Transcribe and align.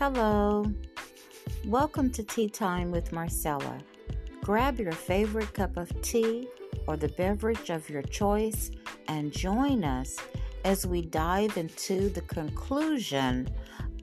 Hello. 0.00 0.64
Welcome 1.66 2.10
to 2.12 2.22
Tea 2.22 2.48
Time 2.48 2.90
with 2.90 3.12
Marcella. 3.12 3.80
Grab 4.42 4.80
your 4.80 4.92
favorite 4.92 5.52
cup 5.52 5.76
of 5.76 5.92
tea 6.00 6.48
or 6.86 6.96
the 6.96 7.08
beverage 7.08 7.68
of 7.68 7.86
your 7.90 8.00
choice 8.00 8.70
and 9.08 9.30
join 9.30 9.84
us 9.84 10.16
as 10.64 10.86
we 10.86 11.02
dive 11.02 11.58
into 11.58 12.08
the 12.08 12.22
conclusion 12.22 13.46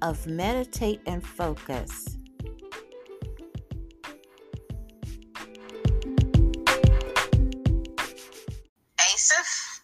of 0.04 0.28
Meditate 0.28 1.02
and 1.07 1.25
Focus. 1.25 2.20
Asif? 9.02 9.82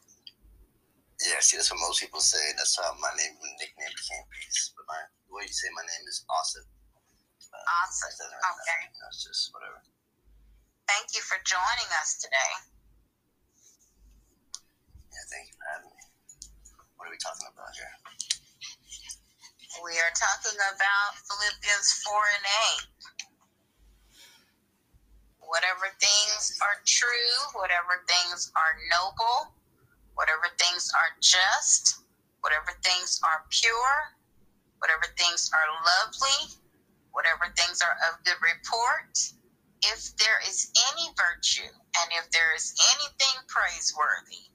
Yeah, 1.25 1.39
see, 1.39 1.57
that's 1.57 1.71
what 1.71 1.79
most 1.79 2.01
people 2.01 2.19
say. 2.19 2.37
That's 2.55 2.77
how 2.77 2.93
my 3.01 3.09
name, 3.17 3.33
nickname 3.57 3.89
became 3.95 4.23
Peace. 4.29 4.72
But 5.43 5.51
my, 5.51 5.51
the 5.51 5.51
way 5.51 5.51
you 5.51 5.53
say 5.53 5.67
my 5.75 5.83
name 5.83 6.07
is 6.07 6.23
Asif. 6.31 6.63
Uh, 7.51 7.57
Awesome. 7.83 8.07
that 8.07 8.15
doesn't 8.17 8.31
really 8.31 8.63
Okay. 8.63 8.79
matter. 8.79 8.95
You 8.95 8.99
know, 9.03 9.07
it's 9.11 9.23
just 9.23 9.51
whatever. 9.53 9.81
Thank 10.87 11.13
you 11.15 11.21
for 11.21 11.35
joining 11.43 11.89
us 11.99 12.15
today. 12.17 12.51
Yeah, 15.11 15.25
thank 15.31 15.47
you 15.51 15.55
for 15.59 15.67
having 15.75 15.91
me. 15.91 16.03
What 16.95 17.07
are 17.07 17.11
we 17.11 17.17
talking 17.19 17.47
about 17.51 17.75
here? 17.75 17.91
We 19.83 19.99
are 19.99 20.13
talking 20.15 20.55
about 20.55 21.11
Philippians 21.27 21.91
4 22.07 22.13
and 22.13 22.45
8. 22.79 22.87
Whatever 25.49 25.91
things 25.99 26.57
are 26.63 26.79
true, 26.85 27.59
whatever 27.59 28.03
things 28.07 28.51
are 28.55 28.75
noble, 28.89 29.51
whatever 30.15 30.47
things 30.57 30.91
are 30.95 31.15
just, 31.21 31.99
whatever 32.41 32.71
things 32.83 33.19
are 33.23 33.45
pure, 33.49 34.15
whatever 34.83 35.07
things 35.15 35.47
are 35.55 35.69
lovely, 35.79 36.59
whatever 37.15 37.47
things 37.55 37.79
are 37.79 37.95
of 38.11 38.19
good 38.27 38.35
report, 38.43 39.15
if 39.79 40.11
there 40.19 40.43
is 40.43 40.67
any 40.91 41.07
virtue 41.15 41.71
and 41.71 42.07
if 42.19 42.27
there 42.35 42.51
is 42.51 42.75
anything 42.91 43.39
praiseworthy, 43.47 44.51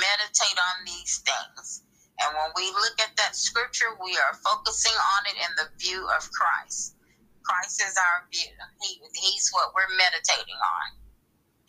meditate 0.00 0.56
on 0.56 0.88
these 0.88 1.20
things. 1.28 1.84
And 2.24 2.32
when 2.32 2.56
we 2.56 2.72
look 2.72 2.96
at 3.04 3.12
that 3.20 3.36
scripture, 3.36 3.92
we 4.00 4.16
are 4.16 4.40
focusing 4.40 4.96
on 4.96 5.20
it 5.28 5.36
in 5.36 5.52
the 5.60 5.68
view 5.76 6.08
of 6.16 6.24
Christ. 6.32 6.96
Christ 7.44 7.84
is 7.84 8.00
our 8.00 8.24
view. 8.32 8.56
He, 8.80 8.96
he's 9.12 9.52
what 9.52 9.76
we're 9.76 9.92
meditating 9.92 10.56
on 10.56 10.88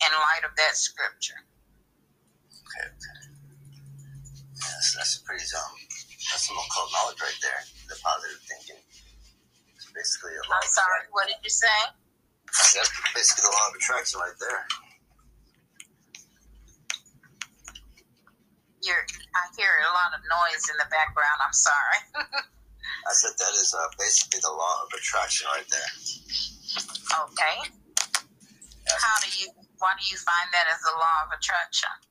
in 0.00 0.10
light 0.16 0.48
of 0.48 0.56
that 0.56 0.80
scripture. 0.80 1.44
Okay, 2.56 2.88
okay. 2.88 3.20
Yes, 4.56 4.96
that's 4.96 5.18
pretty, 5.20 5.44
um, 5.52 5.76
that's 6.26 6.50
some 6.50 6.58
occult 6.58 6.90
knowledge 6.90 7.20
right 7.22 7.40
there. 7.42 7.62
The 7.86 7.94
positive 8.02 8.42
thinking. 8.42 8.82
It's 9.78 9.86
basically 9.94 10.34
a 10.34 10.42
law 10.50 10.58
I'm 10.58 10.66
sorry, 10.66 11.06
what 11.14 11.30
did 11.30 11.38
you 11.46 11.50
say? 11.50 11.78
That's 12.74 12.90
basically 13.14 13.46
the 13.46 13.54
law 13.54 13.66
of 13.70 13.74
attraction 13.78 14.18
right 14.18 14.38
there. 14.42 14.62
You're, 18.82 19.04
I 19.34 19.42
hear 19.54 19.70
a 19.86 19.92
lot 19.94 20.10
of 20.14 20.22
noise 20.26 20.64
in 20.70 20.76
the 20.78 20.88
background. 20.90 21.38
I'm 21.38 21.54
sorry. 21.54 22.00
I 23.06 23.12
said 23.14 23.34
that 23.38 23.54
is 23.54 23.74
uh, 23.74 23.86
basically 23.98 24.40
the 24.42 24.50
law 24.50 24.74
of 24.82 24.88
attraction 24.94 25.46
right 25.54 25.66
there. 25.70 25.90
okay. 27.26 27.56
How 28.88 29.16
do 29.22 29.28
you, 29.38 29.50
why 29.78 29.94
do 29.98 30.04
you 30.08 30.18
find 30.18 30.48
that 30.50 30.66
as 30.72 30.80
a 30.82 30.94
law 30.96 31.16
of 31.26 31.30
attraction? 31.36 32.07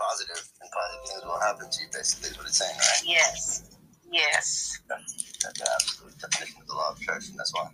Positive, 0.00 0.48
and 0.60 0.70
positive 0.72 1.04
things 1.12 1.22
will 1.28 1.40
happen 1.40 1.68
to 1.68 1.78
you. 1.82 1.88
Basically, 1.92 2.30
is 2.30 2.38
what 2.38 2.46
it's 2.46 2.56
saying, 2.56 2.72
right? 2.72 3.02
Yes. 3.04 3.68
Yes. 4.10 4.80
That's 4.88 5.12
the 5.44 5.68
absolute 5.76 6.16
definition 6.18 6.56
of 6.62 6.66
the 6.66 6.74
law 6.74 6.90
of 6.90 6.96
attraction. 6.96 7.36
That's 7.36 7.52
why. 7.52 7.68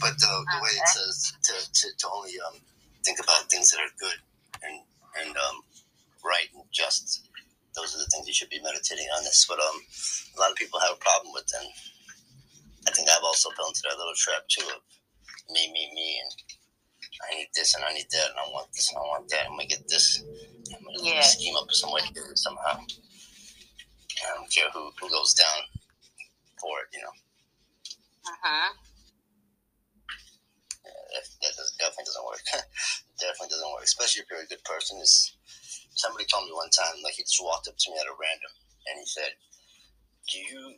But 0.00 0.20
the, 0.20 0.28
the 0.28 0.58
way 0.60 0.72
it 0.76 0.88
says 0.88 1.32
to, 1.42 1.54
to, 1.72 1.86
to 1.96 2.06
only 2.12 2.32
um, 2.46 2.60
think 3.04 3.18
about 3.18 3.48
things 3.50 3.70
that 3.70 3.80
are 3.80 3.92
good 3.98 4.20
and 4.62 4.80
and 5.20 5.36
um, 5.36 5.62
right 6.24 6.48
and 6.54 6.64
just, 6.72 7.28
those 7.74 7.94
are 7.94 7.98
the 7.98 8.08
things 8.12 8.26
you 8.26 8.34
should 8.34 8.50
be 8.50 8.60
meditating 8.60 9.06
on. 9.16 9.24
That's 9.24 9.48
what 9.48 9.60
um, 9.60 9.80
a 10.36 10.40
lot 10.40 10.50
of 10.50 10.56
people 10.56 10.80
have 10.80 10.92
a 10.92 11.00
problem 11.00 11.32
with, 11.32 11.48
and 11.58 11.68
I 12.86 12.90
think 12.90 13.08
I've 13.08 13.24
also 13.24 13.50
fell 13.56 13.68
into 13.68 13.82
that 13.88 13.96
little 13.96 14.16
trap 14.16 14.44
too 14.48 14.66
of 14.68 14.82
me, 15.50 15.72
me, 15.72 15.90
me, 15.94 16.20
and 16.20 16.32
I 17.22 17.34
need 17.36 17.48
this 17.54 17.74
and 17.74 17.84
I 17.84 17.92
need 17.94 18.10
that 18.10 18.30
and 18.30 18.38
I 18.38 18.46
want 18.50 18.68
this 18.74 18.90
and 18.90 18.98
I 18.98 19.06
want 19.06 19.28
that. 19.30 19.46
I'm 19.46 19.54
gonna 19.56 19.66
get 19.66 19.86
this. 19.88 20.22
I'm 20.74 20.82
gonna 20.84 20.98
Yeah. 21.02 21.22
scheme 21.22 21.56
up 21.56 21.70
some 21.70 21.92
way 21.92 22.00
to 22.00 22.12
get 22.12 22.24
it 22.24 22.38
somehow. 22.38 22.80
I 24.24 24.34
don't 24.34 24.50
care 24.50 24.70
who, 24.70 24.90
who 25.00 25.08
goes 25.10 25.34
down 25.34 25.60
for 26.60 26.80
it, 26.82 26.88
you 26.92 27.02
know. 27.02 27.14
Uh-huh. 28.26 28.72
Yeah, 30.84 30.90
that, 31.14 31.24
that 31.42 31.52
does, 31.56 31.72
definitely 31.78 32.04
doesn't 32.08 32.26
work. 32.26 32.44
definitely 33.20 33.52
doesn't 33.52 33.72
work, 33.72 33.84
especially 33.84 34.22
if 34.22 34.30
you're 34.30 34.42
a 34.42 34.50
good 34.50 34.64
person. 34.64 34.98
Is 35.00 35.36
somebody 35.94 36.24
told 36.26 36.46
me 36.46 36.52
one 36.52 36.70
time, 36.70 36.98
like 37.04 37.14
he 37.14 37.22
just 37.22 37.40
walked 37.42 37.68
up 37.68 37.76
to 37.78 37.90
me 37.90 37.98
at 38.00 38.10
a 38.10 38.16
random 38.16 38.52
and 38.90 38.98
he 39.00 39.06
said, 39.06 39.32
Do 40.32 40.38
you 40.40 40.76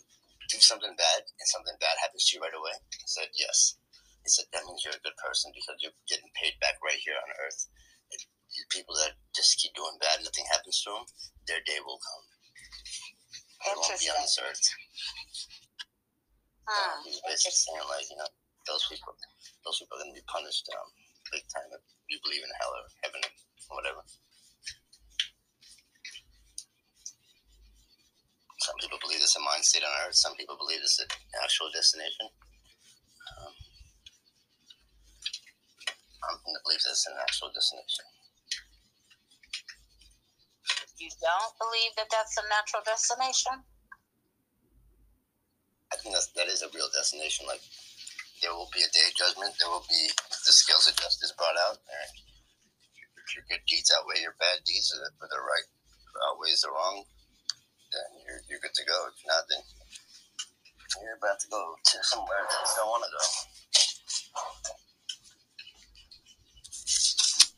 do 0.51 0.59
something 0.61 0.95
bad 0.97 1.21
and 1.27 1.49
something 1.49 1.75
bad 1.81 1.97
happens 2.03 2.27
to 2.31 2.37
you 2.37 2.43
right 2.43 2.55
away? 2.55 2.75
I 2.77 3.07
said, 3.07 3.29
Yes. 3.35 3.77
He 4.27 4.35
said, 4.35 4.51
That 4.51 4.67
means 4.67 4.83
you're 4.83 4.99
a 4.99 5.07
good 5.07 5.15
person 5.23 5.55
because 5.55 5.79
you're 5.79 5.95
getting 6.11 6.27
paid 6.35 6.59
back 6.59 6.83
right 6.83 6.99
here 6.99 7.15
on 7.15 7.31
earth. 7.47 7.71
It, 8.11 8.27
people 8.75 8.99
that 8.99 9.15
just 9.39 9.55
keep 9.63 9.71
doing 9.79 9.95
bad, 10.03 10.19
nothing 10.27 10.43
happens 10.51 10.83
to 10.83 10.91
them, 10.91 11.07
their 11.47 11.63
day 11.63 11.79
will 11.87 12.03
come. 12.03 12.25
They 13.63 13.75
won't 13.79 14.03
be 14.03 14.11
on 14.11 14.19
this 14.27 14.43
earth. 14.43 14.67
Hmm. 16.67 17.07
He's 17.07 17.23
basically 17.23 17.55
saying 17.55 17.87
like, 17.87 18.11
you 18.11 18.19
know, 18.19 18.27
those 18.67 18.83
people, 18.91 19.15
those 19.63 19.79
people 19.79 19.95
are 19.95 20.03
gonna 20.03 20.19
be 20.19 20.27
punished 20.27 20.67
um, 20.75 20.91
big 21.31 21.47
time 21.47 21.71
if 21.71 21.87
you 22.11 22.19
believe 22.27 22.43
in 22.43 22.51
hell 22.59 22.75
or 22.75 22.83
heaven 23.07 23.23
or 23.71 23.79
whatever. 23.79 24.03
Some 28.59 28.75
people 28.83 28.99
believe 28.99 29.23
it's 29.23 29.39
a 29.39 29.43
mind 29.47 29.63
state 29.63 29.87
on 29.87 29.95
earth. 30.03 30.19
Some 30.19 30.35
people 30.35 30.59
believe 30.59 30.83
it's 30.83 30.99
an 30.99 31.07
actual 31.39 31.71
destination. 31.71 32.27
I'm 36.27 36.39
going 36.43 36.57
to 36.59 36.63
believe 36.67 36.83
it's 36.83 37.07
an 37.07 37.15
actual 37.23 37.51
destination. 37.55 38.05
You 40.97 41.13
don't 41.21 41.55
believe 41.61 41.93
that 42.01 42.09
that's 42.09 42.41
a 42.41 42.45
natural 42.49 42.81
destination? 42.83 43.61
I 45.93 45.97
think 46.01 46.17
that's, 46.17 46.33
that 46.35 46.49
is 46.49 46.65
a 46.65 46.73
real 46.73 46.89
destination. 46.91 47.47
Like 47.47 47.63
there 48.43 48.53
will 48.57 48.69
be 48.73 48.83
a 48.83 48.91
day 48.91 49.05
of 49.07 49.15
judgment. 49.15 49.55
There 49.61 49.69
will 49.71 49.85
be 49.87 50.09
the 50.09 50.55
scales 50.57 50.89
of 50.89 50.97
justice 50.97 51.37
brought 51.37 51.57
out, 51.69 51.79
and 51.79 52.11
if 53.23 53.29
your 53.37 53.45
good 53.47 53.63
deeds 53.69 53.93
outweigh 53.93 54.25
your 54.25 54.35
bad 54.41 54.65
deeds, 54.65 54.91
or 54.91 55.05
the, 55.05 55.11
the 55.21 55.41
right 55.41 55.69
outweighs 56.33 56.65
the 56.65 56.73
wrong, 56.73 57.05
then 57.93 58.09
you're 58.25 58.41
you're 58.49 58.63
good 58.65 58.75
to 58.75 58.85
go. 58.89 58.97
If 59.13 59.21
not, 59.29 59.45
then 59.53 59.63
you're 61.05 61.21
about 61.21 61.39
to 61.45 61.49
go 61.53 61.77
to 61.77 61.97
somewhere 62.03 62.41
that 62.41 62.61
you 62.67 62.75
don't 62.77 62.89
want 62.89 63.05
to 63.05 63.13
go. 63.13 63.25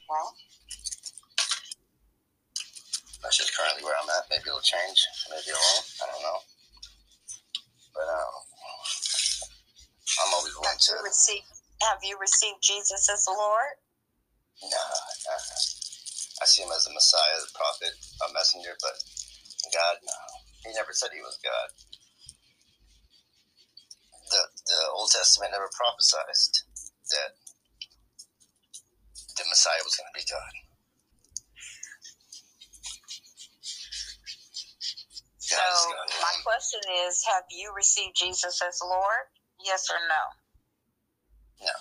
Well, 0.09 0.35
That's 3.23 3.37
just 3.37 3.53
currently 3.57 3.85
where 3.85 3.95
I'm 3.99 4.09
at. 4.09 4.25
Maybe 4.31 4.49
it'll 4.49 4.65
change. 4.65 4.99
Maybe 5.29 5.53
it 5.53 5.59
won't. 5.59 5.87
I 6.01 6.05
don't 6.09 6.23
know. 6.25 6.39
But 7.93 8.07
um, 8.09 8.35
I'm 10.25 10.33
always 10.39 10.55
willing 10.57 10.79
you 10.81 10.97
to. 10.97 11.05
received, 11.05 11.51
have 11.83 12.01
you 12.03 12.17
received 12.17 12.63
Jesus 12.63 13.11
as 13.11 13.25
the 13.27 13.35
Lord? 13.35 13.75
Nah, 14.63 14.71
nah. 14.71 15.45
I 16.41 16.45
see 16.47 16.63
him 16.63 16.71
as 16.71 16.87
a 16.87 16.95
Messiah, 16.95 17.39
the 17.43 17.51
prophet, 17.55 17.95
a 18.23 18.33
messenger, 18.33 18.79
but 18.81 18.97
God, 19.75 19.99
no. 20.07 20.19
He 20.65 20.71
never 20.75 20.95
said 20.95 21.11
he 21.13 21.23
was 21.23 21.39
God. 21.43 21.69
The 24.31 24.43
the 24.69 24.81
Old 24.95 25.11
Testament 25.11 25.53
never 25.53 25.71
prophesied 25.75 26.29
Messiah 29.59 29.83
was 29.83 29.99
going 29.99 30.07
to 30.07 30.15
be 30.15 30.23
God. 30.31 30.55
So 35.43 35.59
God 35.59 36.07
my 36.23 36.35
question 36.47 36.79
is, 37.03 37.27
have 37.27 37.43
you 37.51 37.75
received 37.75 38.15
Jesus 38.15 38.63
as 38.63 38.79
Lord? 38.87 39.27
Yes 39.59 39.91
or 39.91 39.99
no? 40.07 40.23
No. 41.67 41.75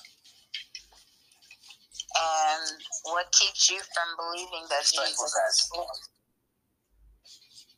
And 2.17 2.81
what 3.13 3.29
keeps 3.29 3.69
you 3.69 3.77
from 3.93 4.09
believing 4.17 4.65
that 4.73 4.81
That's 4.81 4.97
like 4.97 5.13
Jesus 5.13 5.37
is 5.37 5.69
Lord? 5.77 6.01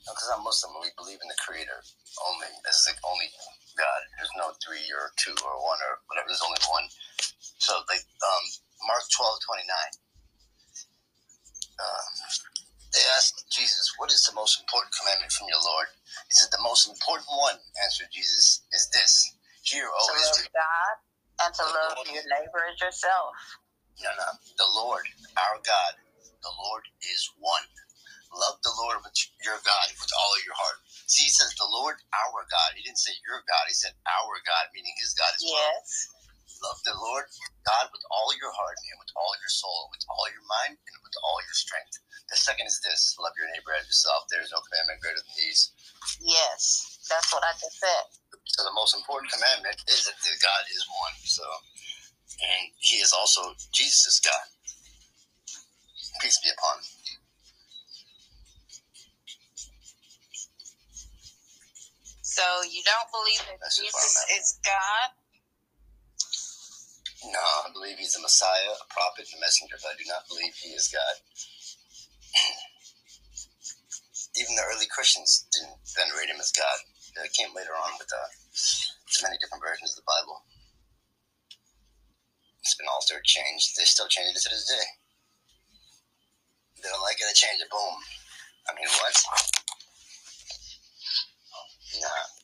Because 0.07 0.31
I'm 0.31 0.47
Muslim, 0.47 0.79
we 0.79 0.95
believe 0.95 1.19
in 1.19 1.27
the 1.27 1.35
Creator 1.43 1.83
only. 2.23 2.47
As 2.71 2.87
the 2.87 2.95
only 3.03 3.27
God. 3.75 4.01
There's 4.15 4.31
no 4.39 4.55
three 4.63 4.87
or 4.95 5.11
two 5.19 5.35
or 5.43 5.59
one 5.59 5.83
or 5.83 5.99
whatever. 6.07 6.31
There's 6.31 6.47
only 6.47 6.63
one. 6.71 6.87
So, 7.59 7.83
like 7.91 8.07
um, 8.23 8.45
Mark 8.87 9.03
12, 9.11 9.39
29. 9.45 9.91
Um, 11.79 12.07
they 12.93 13.05
asked 13.15 13.45
Jesus, 13.51 13.93
"What 13.97 14.11
is 14.11 14.23
the 14.25 14.33
most 14.33 14.59
important 14.59 14.93
commandment 14.97 15.31
from 15.31 15.47
your 15.47 15.61
Lord? 15.61 15.87
He 16.27 16.33
said, 16.33 16.49
The 16.51 16.61
most 16.61 16.87
important 16.89 17.29
one, 17.29 17.59
answered 17.83 18.09
Jesus, 18.11 18.61
is 18.73 18.89
this. 18.89 19.33
Hear, 19.63 19.85
O 19.85 19.99
to 20.07 20.13
love 20.13 20.21
Israel. 20.31 20.49
God 20.57 20.95
and 21.45 21.51
to 21.53 21.63
The 21.63 21.69
love 21.69 21.95
Lord. 21.97 22.07
your 22.09 22.25
neighbor 22.25 22.61
as 22.71 22.81
yourself. 22.81 23.35
No, 24.01 24.09
no. 24.17 24.29
The 24.57 24.69
Lord, 24.73 25.05
our 25.37 25.57
God, 25.61 25.93
the 26.41 26.53
Lord 26.57 26.83
is 27.03 27.29
one. 27.37 27.67
Love 28.33 28.57
the 28.63 28.73
Lord 28.77 29.01
with 29.03 29.13
your 29.43 29.57
God 29.65 29.87
with 29.97 30.11
all 30.13 30.31
of 30.37 30.41
your 30.45 30.55
heart. 30.55 30.77
See, 31.09 31.23
he 31.25 31.33
says 31.33 31.53
the 31.57 31.65
Lord, 31.69 31.97
our 32.13 32.41
God. 32.49 32.77
He 32.77 32.83
didn't 32.83 33.01
say 33.01 33.13
your 33.25 33.41
God. 33.49 33.65
He 33.67 33.73
said 33.73 33.93
our 34.05 34.37
God, 34.45 34.69
meaning 34.73 34.93
his 35.01 35.13
God 35.17 35.33
as 35.33 35.43
well. 35.45 35.73
Yes. 35.81 36.09
Love 36.59 36.79
the 36.83 36.95
Lord 36.99 37.25
God 37.63 37.87
with 37.95 38.03
all 38.11 38.29
your 38.35 38.51
heart 38.51 38.75
and 38.91 38.99
with 38.99 39.11
all 39.15 39.31
your 39.39 39.51
soul, 39.51 39.87
with 39.95 40.03
all 40.11 40.27
your 40.27 40.43
mind, 40.43 40.75
and 40.75 40.97
with 41.03 41.15
all 41.23 41.39
your 41.39 41.55
strength. 41.55 41.99
The 42.27 42.35
second 42.35 42.67
is 42.67 42.79
this 42.83 43.15
love 43.17 43.33
your 43.39 43.47
neighbor 43.55 43.71
as 43.79 43.87
yourself. 43.87 44.27
There 44.27 44.43
is 44.43 44.51
no 44.51 44.59
commandment 44.67 44.99
greater 44.99 45.23
than 45.23 45.35
these. 45.39 45.71
Yes. 46.19 46.99
That's 47.07 47.31
what 47.31 47.41
I 47.47 47.55
just 47.57 47.79
said. 47.79 48.05
So 48.45 48.67
the 48.67 48.75
most 48.75 48.93
important 48.93 49.31
commandment 49.31 49.79
is 49.87 50.03
that 50.05 50.15
God 50.19 50.63
is 50.75 50.83
one. 50.89 51.15
So, 51.23 51.45
and 52.43 52.69
he 52.83 52.99
is 52.99 53.15
also 53.15 53.55
Jesus 53.71 54.05
is 54.05 54.19
God. 54.19 54.47
Peace 56.21 56.37
be 56.43 56.51
upon 56.51 56.83
him. 56.83 57.23
So 62.21 62.43
you 62.69 62.83
don't 62.85 63.09
believe 63.11 63.41
that 63.49 63.57
That's 63.61 63.79
Jesus 63.79 63.95
what 63.95 64.05
I'm 64.05 64.37
at. 64.37 64.39
is 64.43 64.47
God? 64.63 65.09
No, 67.25 67.41
I 67.67 67.71
believe 67.75 67.99
he's 67.99 68.15
a 68.15 68.23
Messiah, 68.23 68.79
a 68.79 68.87
prophet, 68.87 69.27
and 69.27 69.39
a 69.39 69.41
messenger, 69.43 69.75
but 69.83 69.91
I 69.91 69.99
do 69.99 70.07
not 70.07 70.23
believe 70.31 70.55
he 70.55 70.71
is 70.71 70.87
God. 70.87 71.15
Even 74.39 74.55
the 74.55 74.63
early 74.71 74.87
Christians 74.87 75.43
didn't 75.51 75.75
venerate 75.99 76.31
him 76.31 76.39
as 76.39 76.55
God. 76.55 76.79
It 77.19 77.35
came 77.35 77.51
later 77.51 77.75
on 77.75 77.99
with 77.99 78.07
uh, 78.07 78.29
many 79.27 79.35
different 79.43 79.59
versions 79.59 79.91
of 79.91 79.99
the 79.99 80.07
Bible. 80.07 80.47
It's 82.63 82.79
been 82.79 82.87
altered, 82.87 83.27
changed. 83.27 83.75
They 83.75 83.83
still 83.83 84.07
change 84.07 84.37
it 84.37 84.43
to 84.47 84.55
this 84.55 84.71
day. 84.71 84.87
They 86.79 86.87
don't 86.87 87.03
like 87.03 87.19
it, 87.19 87.27
they 87.27 87.35
change 87.35 87.59
it. 87.59 87.67
Boom. 87.67 87.99
I 88.69 88.71
mean, 88.79 88.87
what? 88.87 89.15
Nah. 91.99 92.38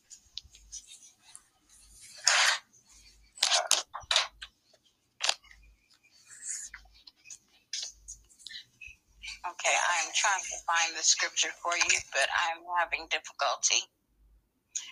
Okay, 9.45 9.77
I'm 9.77 10.09
trying 10.17 10.41
to 10.41 10.57
find 10.65 10.89
the 10.97 11.05
scripture 11.05 11.53
for 11.61 11.77
you, 11.77 11.97
but 12.09 12.25
I'm 12.49 12.65
having 12.81 13.05
difficulty. 13.13 13.85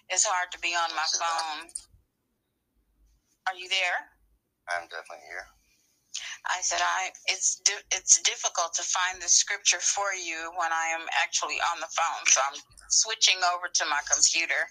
It's 0.10 0.26
hard 0.30 0.52
to 0.54 0.60
be 0.62 0.78
on 0.78 0.94
my 0.94 1.10
phone. 1.18 1.74
Are 3.50 3.58
you 3.58 3.68
there? 3.70 4.14
I'm 4.70 4.86
definitely 4.94 5.26
here. 5.26 5.50
I 6.46 6.62
said 6.62 6.80
I 6.84 7.10
it's 7.26 7.58
di- 7.66 7.88
it's 7.92 8.22
difficult 8.22 8.76
to 8.76 8.84
find 8.84 9.22
the 9.22 9.28
scripture 9.28 9.82
for 9.82 10.14
you 10.14 10.52
when 10.60 10.72
I 10.72 10.94
am 10.94 11.08
actually 11.24 11.58
on 11.74 11.82
the 11.82 11.90
phone. 11.90 12.24
So 12.28 12.40
I'm 12.46 12.60
switching 12.90 13.42
over 13.56 13.68
to 13.74 13.86
my 13.90 14.00
computer 14.06 14.70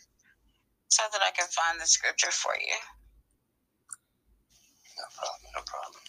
so 0.89 1.03
that 1.11 1.23
I 1.27 1.33
can 1.35 1.49
find 1.51 1.81
the 1.81 1.87
scripture 1.87 2.31
for 2.31 2.55
you. 2.55 2.79
No 4.95 5.07
problem, 5.17 5.51
no 5.57 5.63
problem. 5.67 6.03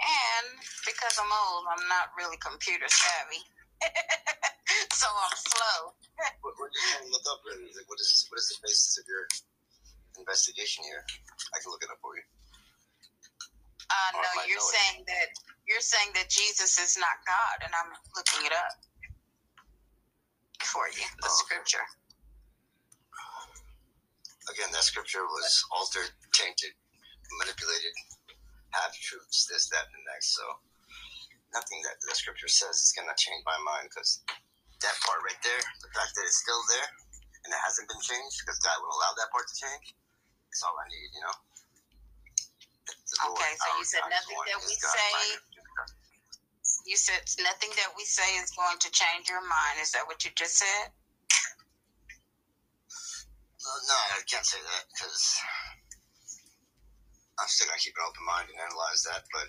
And 0.00 0.46
I'm 1.20 1.32
old, 1.32 1.68
I'm 1.68 1.84
not 1.92 2.16
really 2.16 2.40
computer 2.40 2.88
savvy. 2.88 3.44
so 4.96 5.06
I'm 5.08 5.36
slow. 5.36 5.78
What, 6.40 6.56
what 6.56 6.70
you 6.72 7.12
look 7.12 7.24
up? 7.28 7.40
Like, 7.44 7.88
what 7.88 8.00
is 8.00 8.24
what 8.32 8.40
is 8.40 8.48
the 8.52 8.58
basis 8.64 8.96
of 9.00 9.04
your 9.08 9.24
investigation 10.20 10.84
here? 10.84 11.04
I 11.52 11.60
can 11.60 11.72
look 11.72 11.84
it 11.84 11.92
up 11.92 12.00
for 12.00 12.16
you. 12.16 12.24
Uh, 13.90 14.18
Or 14.18 14.22
no, 14.24 14.30
you're 14.48 14.60
know 14.60 14.64
it. 14.64 14.76
saying 14.76 14.98
that 15.08 15.28
you're 15.68 15.84
saying 15.84 16.10
that 16.16 16.28
Jesus 16.32 16.78
is 16.80 16.96
not 16.96 17.20
God, 17.28 17.56
and 17.64 17.72
I'm 17.76 17.92
looking 18.16 18.46
it 18.48 18.54
up 18.56 18.72
for 20.64 20.88
you, 20.88 21.04
the 21.20 21.28
Oh, 21.28 21.40
scripture. 21.44 21.84
Again, 24.50 24.70
that 24.72 24.82
scripture 24.84 25.24
was 25.24 25.64
altered, 25.72 26.10
tainted, 26.32 26.74
manipulated, 27.38 27.94
half 28.74 28.92
truths, 28.98 29.46
this, 29.46 29.68
that, 29.70 29.86
and 29.86 29.94
the 29.94 30.04
next. 30.12 30.34
So 30.34 30.44
nothing 31.54 31.80
that 31.86 31.98
the 32.02 32.14
scripture 32.14 32.48
says 32.50 32.76
is 32.78 32.92
gonna 32.96 33.14
change 33.18 33.42
my 33.46 33.58
mind 33.66 33.90
because 33.90 34.22
that 34.82 34.96
part 35.04 35.20
right 35.26 35.40
there, 35.44 35.62
the 35.82 35.90
fact 35.92 36.14
that 36.16 36.24
it's 36.24 36.40
still 36.40 36.62
there 36.72 36.88
and 37.44 37.50
it 37.52 37.60
hasn't 37.64 37.88
been 37.88 38.00
changed 38.02 38.36
because 38.44 38.58
God 38.60 38.78
will 38.80 38.92
allow 38.94 39.12
that 39.16 39.30
part 39.32 39.46
to 39.48 39.56
change, 39.56 39.86
is 40.52 40.62
all 40.64 40.76
I 40.76 40.86
need. 40.88 41.10
You 41.14 41.22
know. 41.26 41.36
Lord, 43.26 43.38
Okay, 43.38 43.54
so 43.58 43.68
you 43.78 43.84
said 43.84 44.04
nothing 44.10 44.38
that 44.46 44.60
we 44.62 44.74
say- 44.74 45.38
You 46.86 46.96
said 46.96 47.22
nothing 47.42 47.70
that 47.76 47.94
we 47.96 48.04
say 48.04 48.36
is 48.38 48.50
going 48.52 48.78
to 48.78 48.90
change 48.90 49.28
your 49.28 49.42
mind. 49.42 49.80
Is 49.80 49.92
that 49.92 50.06
what 50.06 50.24
you 50.24 50.30
just 50.32 50.56
said? 50.58 50.92
Uh, 53.60 53.80
no, 53.88 53.94
I 54.16 54.22
can't 54.26 54.46
say 54.46 54.58
that 54.62 54.84
because 54.88 55.38
I'm 57.38 57.48
still 57.48 57.68
gonna 57.68 57.78
keep 57.78 57.94
an 57.96 58.04
open 58.08 58.24
mind 58.24 58.48
and 58.50 58.58
analyze 58.60 59.02
that. 59.12 59.24
But 59.32 59.48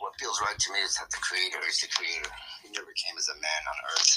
what 0.00 0.16
feels 0.18 0.40
right 0.40 0.58
to 0.58 0.70
me 0.72 0.80
is 0.84 0.96
that 0.96 1.10
the 1.12 1.20
Creator 1.20 1.60
is 1.68 1.80
the 1.84 1.90
Creator. 1.92 2.30
He 2.64 2.72
never 2.72 2.92
came 2.96 3.16
as 3.18 3.28
a 3.28 3.36
man 3.36 3.62
on 3.68 3.78
Earth. 3.92 4.12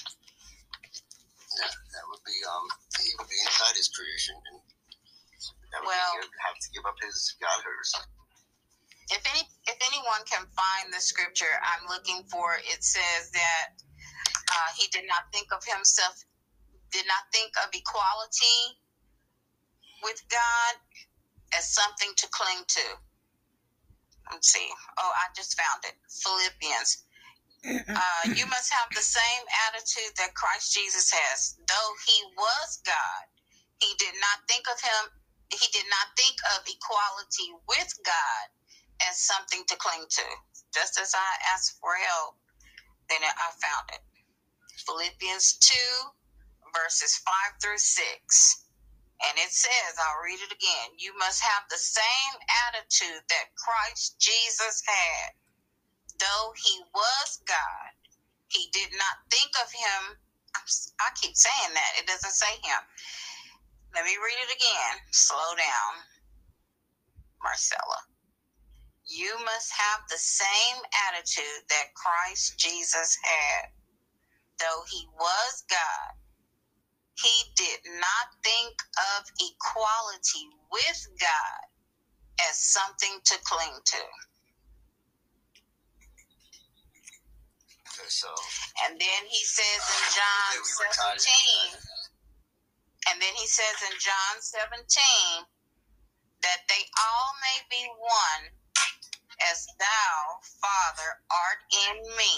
That, 1.60 1.72
that 1.74 2.06
would 2.10 2.24
be 2.25 2.38
um, 2.48 2.66
he 2.98 3.10
would 3.19 3.30
be 3.30 3.40
inside 3.45 3.75
his 3.78 3.90
creation, 3.94 4.36
and 4.51 4.57
that 5.75 5.81
would 5.84 5.92
Well- 5.94 6.16
be, 6.18 6.24
he 6.24 6.30
would 6.30 6.44
have 6.48 6.57
to 6.60 6.69
give 6.74 6.86
up 6.88 6.98
his 7.04 7.36
godhood 7.42 7.78
or 7.78 7.86
something. 7.86 8.16
If 9.12 9.24
any, 9.30 9.44
if 9.68 9.78
anyone 9.86 10.24
can 10.25 10.48
find 10.56 10.94
the 10.94 11.01
scripture 11.01 11.51
I'm 11.62 11.86
looking 11.89 12.24
for, 12.31 12.56
it 12.57 12.84
says 12.84 13.31
that 13.31 13.75
uh, 14.36 14.69
he 14.78 14.88
did 14.89 15.06
not 15.07 15.30
think 15.34 15.51
of 15.54 15.62
himself, 15.66 16.24
did 16.92 17.06
not 17.07 17.28
think 17.34 17.54
of 17.62 17.69
equality 17.74 18.79
with 20.03 20.22
God 20.29 20.74
as 21.58 21.74
something 21.74 22.12
to 22.18 22.27
cling 22.32 22.63
to. 22.68 22.88
Let's 24.32 24.51
see. 24.51 24.70
Oh, 25.00 25.12
I 25.15 25.32
just 25.36 25.60
found 25.60 25.84
it. 25.86 25.96
Philippians. 26.10 27.06
Uh, 27.96 28.24
you 28.36 28.46
must 28.48 28.72
have 28.74 28.89
the 28.96 29.03
same 29.03 29.44
attitude 29.70 30.13
that 30.18 30.36
Christ 30.36 30.74
Jesus 30.74 31.12
has. 31.12 31.56
Though 31.68 31.92
he 32.08 32.18
was 32.38 32.80
God, 32.86 33.25
he 33.80 33.94
did 34.00 34.15
not 34.20 34.44
think 34.48 34.65
of 34.68 34.80
him. 34.82 35.03
He 35.51 35.68
did 35.72 35.86
not 35.89 36.12
think 36.18 36.36
of 36.58 36.65
equality 36.68 37.53
with 37.70 37.92
God 38.03 38.46
as 39.10 39.20
something 39.20 39.63
to 39.70 39.75
cling 39.77 40.06
to. 40.10 40.27
Just 40.74 41.00
as 41.00 41.13
I 41.15 41.32
asked 41.53 41.77
for 41.80 41.96
help, 41.96 42.36
then 43.10 43.22
I 43.24 43.50
found 43.62 43.88
it. 43.94 44.03
Philippians 44.88 45.58
2, 45.60 45.75
verses 46.74 47.18
5 47.25 47.34
through 47.62 47.77
6. 47.80 48.62
And 49.30 49.38
it 49.39 49.51
says, 49.51 49.96
I'll 50.00 50.24
read 50.24 50.39
it 50.44 50.51
again. 50.51 51.00
You 51.00 51.18
must 51.18 51.42
have 51.42 51.63
the 51.70 51.77
same 51.80 52.36
attitude 52.68 53.24
that 53.30 53.56
Christ 53.56 54.20
Jesus 54.20 54.84
had. 54.86 55.32
Though 56.20 56.53
he 56.63 56.80
was 56.94 57.42
God, 57.48 57.92
he 58.50 58.70
did 58.72 58.92
not 58.92 59.24
think 59.32 59.51
of 59.63 59.72
him. 59.72 60.01
I 61.00 61.10
keep 61.15 61.36
saying 61.36 61.74
that. 61.74 61.92
It 62.00 62.08
doesn't 62.08 62.36
say 62.36 62.51
him. 62.63 62.84
Let 63.96 64.06
me 64.06 64.15
read 64.18 64.39
it 64.50 64.56
again. 64.56 64.96
Slow 65.12 65.56
down, 65.56 65.92
Marcella. 67.42 68.01
You 69.06 69.38
must 69.46 69.72
have 69.72 70.01
the 70.10 70.18
same 70.18 70.82
attitude 71.10 71.68
that 71.70 71.94
Christ 71.94 72.58
Jesus 72.58 73.18
had. 73.24 73.70
Though 74.60 74.84
he 74.89 75.08
was 75.20 75.63
God, 75.70 76.13
he 77.15 77.36
did 77.55 77.82
not 78.00 78.25
think 78.43 78.75
of 79.17 79.29
equality 79.38 80.50
with 80.72 81.01
God 81.20 81.63
as 82.50 82.58
something 82.58 83.20
to 83.25 83.36
cling 83.46 83.77
to. 83.86 84.03
Okay, 87.93 88.10
so. 88.10 88.29
And 88.86 89.00
then 89.00 89.22
he 89.29 89.43
says 89.46 89.82
in 89.86 90.03
John 90.17 90.50
Yeah, 90.58 90.65
we 90.65 90.74
were 90.82 90.91
tied 90.93 91.13
into 91.13 91.77
17, 91.77 93.13
and 93.13 93.22
then 93.22 93.34
he 93.38 93.46
says 93.46 93.77
in 93.86 93.96
John 94.01 94.36
17 94.41 95.46
that 96.41 96.62
they 96.67 96.84
all 96.98 97.29
may 97.46 97.60
be 97.70 97.84
one 98.00 98.43
as 99.51 99.67
thou, 99.79 100.17
Father, 100.62 101.10
art 101.29 101.62
in 101.89 101.98
me, 102.17 102.34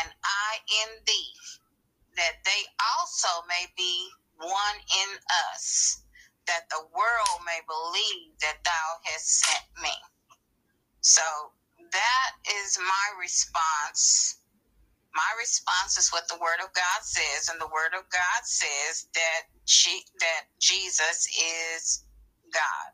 and 0.00 0.08
I 0.24 0.50
in 0.84 0.90
thee, 1.06 1.32
that 2.16 2.42
they 2.44 2.62
also 2.98 3.28
may 3.48 3.66
be 3.76 4.08
one 4.38 4.78
in 4.78 5.10
us, 5.50 6.02
that 6.46 6.68
the 6.70 6.82
world 6.94 7.38
may 7.46 7.60
believe 7.66 8.32
that 8.40 8.64
thou 8.64 8.86
hast 9.04 9.40
sent 9.40 9.66
me. 9.82 9.94
So 11.00 11.22
that 11.78 12.30
is 12.62 12.78
my 12.78 13.06
response. 13.20 14.36
My 15.14 15.30
response 15.38 15.98
is 15.98 16.10
what 16.10 16.28
the 16.28 16.38
Word 16.38 16.62
of 16.62 16.72
God 16.72 17.00
says, 17.02 17.48
and 17.50 17.60
the 17.60 17.72
Word 17.72 17.98
of 17.98 18.08
God 18.10 18.42
says 18.44 19.08
that 19.14 19.42
she, 19.64 20.04
that 20.20 20.46
Jesus 20.60 21.26
is 21.34 22.04
God. 22.52 22.90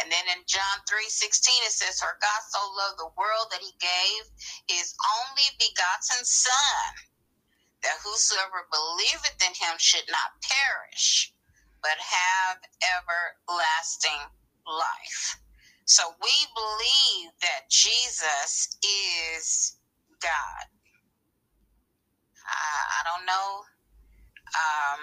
And 0.00 0.10
then 0.10 0.24
in 0.32 0.40
John 0.48 0.76
3 0.88 1.04
16, 1.04 1.68
it 1.68 1.72
says, 1.72 2.00
For 2.00 2.16
God 2.20 2.42
so 2.48 2.60
loved 2.76 2.98
the 2.98 3.12
world 3.18 3.52
that 3.52 3.60
he 3.60 3.76
gave 3.76 4.22
his 4.68 4.94
only 5.20 5.48
begotten 5.60 6.24
Son, 6.24 6.88
that 7.82 7.98
whosoever 8.04 8.66
believeth 8.70 9.38
in 9.42 9.54
him 9.54 9.76
should 9.78 10.06
not 10.10 10.38
perish, 10.42 11.32
but 11.82 11.98
have 11.98 12.58
everlasting 12.82 14.30
life. 14.66 15.38
So 15.86 16.14
we 16.22 16.34
believe 16.54 17.30
that 17.42 17.68
Jesus 17.68 18.78
is 18.82 19.76
God. 20.22 20.64
I, 22.46 22.78
I 23.00 23.00
don't 23.04 23.26
know 23.26 23.62
um, 24.54 25.00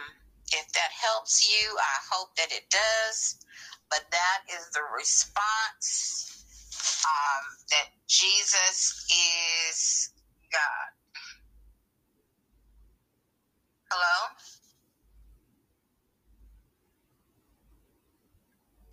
if 0.54 0.72
that 0.74 0.92
helps 0.92 1.48
you. 1.50 1.78
I 1.78 1.98
hope 2.12 2.36
that 2.38 2.52
it 2.52 2.66
does. 2.70 3.40
But 3.90 4.06
that 4.12 4.42
is 4.54 4.70
the 4.72 4.82
response 4.96 6.46
um, 7.06 7.46
that 7.72 7.90
Jesus 8.08 9.06
is 9.10 10.12
God. 10.52 10.90
Hello? 13.92 14.36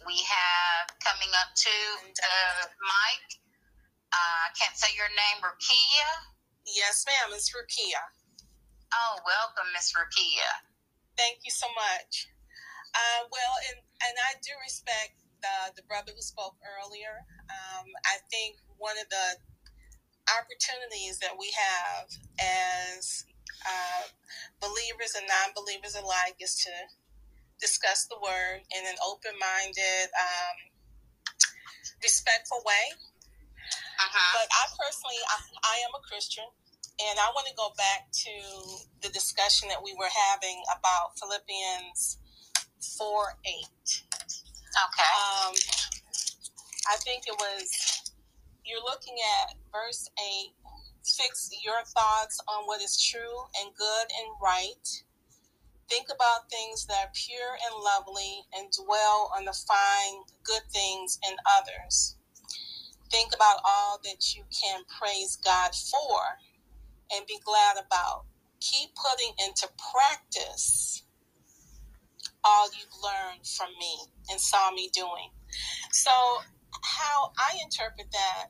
We 0.06 0.16
have 0.22 0.88
coming 1.26 1.42
up 1.42 1.50
to 1.58 1.74
the 2.06 2.70
mic. 2.78 3.26
Uh, 4.14 4.38
I 4.46 4.50
can't 4.54 4.78
say 4.78 4.94
your 4.94 5.10
name, 5.10 5.42
Rukia. 5.42 6.08
Yes, 6.70 7.02
ma'am. 7.02 7.34
It's 7.34 7.50
Rukia. 7.50 7.98
Oh, 8.94 9.18
welcome, 9.26 9.66
Miss 9.74 9.90
Rukia. 9.90 10.50
Thank 11.18 11.42
you 11.42 11.50
so 11.50 11.66
much. 11.74 12.30
Uh, 12.94 13.26
well, 13.34 13.54
and, 13.70 13.82
and 14.06 14.14
I 14.30 14.38
do 14.38 14.54
respect 14.62 15.18
the, 15.42 15.74
the 15.74 15.84
brother 15.90 16.14
who 16.14 16.22
spoke 16.22 16.54
earlier. 16.62 17.26
Um, 17.50 17.90
I 18.06 18.22
think 18.30 18.62
one 18.78 18.94
of 19.02 19.10
the 19.10 19.28
opportunities 20.30 21.18
that 21.18 21.34
we 21.34 21.50
have 21.58 22.06
as 22.38 23.26
uh, 23.66 24.06
believers 24.62 25.18
and 25.18 25.26
non 25.26 25.58
believers 25.58 25.98
alike 25.98 26.38
is 26.38 26.54
to 26.62 26.72
discuss 27.58 28.06
the 28.06 28.20
word 28.22 28.62
in 28.70 28.86
an 28.86 28.94
open 29.02 29.34
minded, 29.42 30.06
um, 30.14 30.75
respectful 32.02 32.62
way. 32.64 32.84
Uh-huh. 33.96 34.32
But 34.36 34.48
I 34.52 34.64
personally, 34.76 35.20
I, 35.28 35.38
I 35.64 35.76
am 35.88 35.92
a 35.96 36.02
Christian, 36.04 36.44
and 37.00 37.16
I 37.18 37.28
want 37.34 37.48
to 37.48 37.54
go 37.56 37.72
back 37.76 38.12
to 38.12 38.34
the 39.02 39.08
discussion 39.10 39.68
that 39.68 39.82
we 39.82 39.94
were 39.98 40.10
having 40.12 40.62
about 40.76 41.16
Philippians 41.18 42.18
4 42.98 43.36
8. 43.44 43.64
Okay. 44.76 45.10
Um, 45.16 45.54
I 46.92 46.96
think 47.02 47.24
it 47.26 47.34
was, 47.40 48.12
you're 48.64 48.84
looking 48.84 49.16
at 49.40 49.56
verse 49.72 50.08
8 50.44 50.52
fix 51.06 51.50
your 51.62 51.82
thoughts 51.86 52.40
on 52.48 52.64
what 52.66 52.82
is 52.82 53.00
true 53.00 53.38
and 53.62 53.70
good 53.76 54.06
and 54.18 54.28
right 54.42 55.05
Think 55.88 56.08
about 56.12 56.50
things 56.50 56.86
that 56.86 57.06
are 57.06 57.10
pure 57.14 57.54
and 57.54 57.82
lovely 57.82 58.42
and 58.56 58.70
dwell 58.72 59.30
on 59.36 59.44
the 59.44 59.52
fine, 59.52 60.22
good 60.42 60.62
things 60.72 61.18
in 61.28 61.36
others. 61.58 62.16
Think 63.10 63.32
about 63.34 63.60
all 63.64 64.00
that 64.04 64.34
you 64.34 64.42
can 64.50 64.82
praise 64.88 65.36
God 65.36 65.74
for 65.74 66.20
and 67.14 67.26
be 67.26 67.38
glad 67.44 67.76
about. 67.76 68.24
Keep 68.60 68.90
putting 68.96 69.32
into 69.46 69.68
practice 69.92 71.04
all 72.44 72.66
you've 72.66 73.02
learned 73.02 73.46
from 73.46 73.68
me 73.78 73.98
and 74.30 74.40
saw 74.40 74.70
me 74.72 74.90
doing. 74.92 75.30
So, 75.92 76.10
how 76.82 77.32
I 77.38 77.58
interpret 77.62 78.08
that 78.12 78.46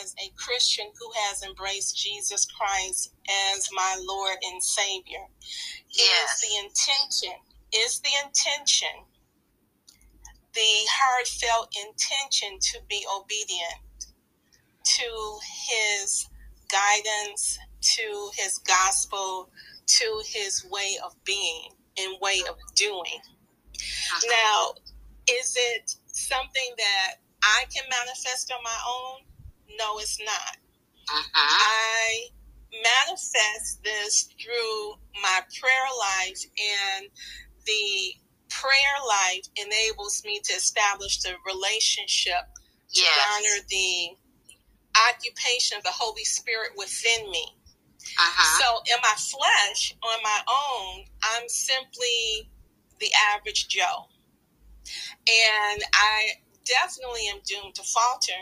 as 0.00 0.14
a 0.18 0.30
Christian 0.36 0.86
who 0.98 1.10
has 1.14 1.42
embraced 1.42 1.96
Jesus 1.96 2.46
Christ 2.46 3.14
as 3.54 3.68
my 3.72 4.00
Lord 4.06 4.36
and 4.42 4.62
Savior 4.62 5.26
yes. 5.90 6.42
is 6.42 6.48
the 6.48 6.56
intention, 6.64 7.38
is 7.74 8.00
the 8.00 8.10
intention, 8.24 9.04
the 10.54 10.74
heartfelt 10.90 11.74
intention 11.86 12.58
to 12.60 12.78
be 12.88 13.04
obedient 13.14 13.80
to 14.84 15.38
His 15.68 16.28
guidance, 16.70 17.58
to 17.80 18.30
His 18.34 18.58
gospel, 18.58 19.50
to 19.86 20.22
His 20.26 20.64
way 20.70 20.98
of 21.04 21.14
being 21.24 21.70
and 21.98 22.16
way 22.20 22.42
of 22.48 22.56
doing. 22.74 23.20
Uh-huh. 23.76 24.26
Now, 24.30 24.74
is 25.28 25.56
it 25.56 25.94
something 26.06 26.74
that 26.76 27.16
I 27.42 27.64
can 27.72 27.84
manifest 27.88 28.52
on 28.52 28.62
my 28.62 28.78
own? 28.88 29.20
No, 29.78 29.98
it's 29.98 30.18
not. 30.20 30.56
Uh-huh. 31.08 31.28
I 31.34 32.28
manifest 32.72 33.82
this 33.82 34.28
through 34.40 34.94
my 35.22 35.40
prayer 35.58 35.90
life, 35.98 36.44
and 36.44 37.06
the 37.66 38.14
prayer 38.48 38.96
life 39.06 39.44
enables 39.56 40.22
me 40.24 40.40
to 40.44 40.52
establish 40.52 41.20
the 41.20 41.34
relationship 41.46 42.46
to 42.92 43.02
honor 43.02 43.64
the 43.68 44.10
occupation 45.08 45.78
of 45.78 45.84
the 45.84 45.90
Holy 45.92 46.24
Spirit 46.24 46.70
within 46.76 47.30
me. 47.30 47.46
Uh-huh. 48.18 48.58
So, 48.60 48.94
in 48.94 49.00
my 49.02 49.14
flesh, 49.16 49.94
on 50.02 50.22
my 50.22 50.40
own, 50.48 51.04
I'm 51.22 51.48
simply 51.48 52.50
the 52.98 53.10
average 53.34 53.68
Joe. 53.68 54.08
And 55.28 55.82
I 55.92 56.32
definitely 56.64 57.28
am 57.32 57.40
doomed 57.44 57.74
to 57.74 57.82
falter. 57.82 58.40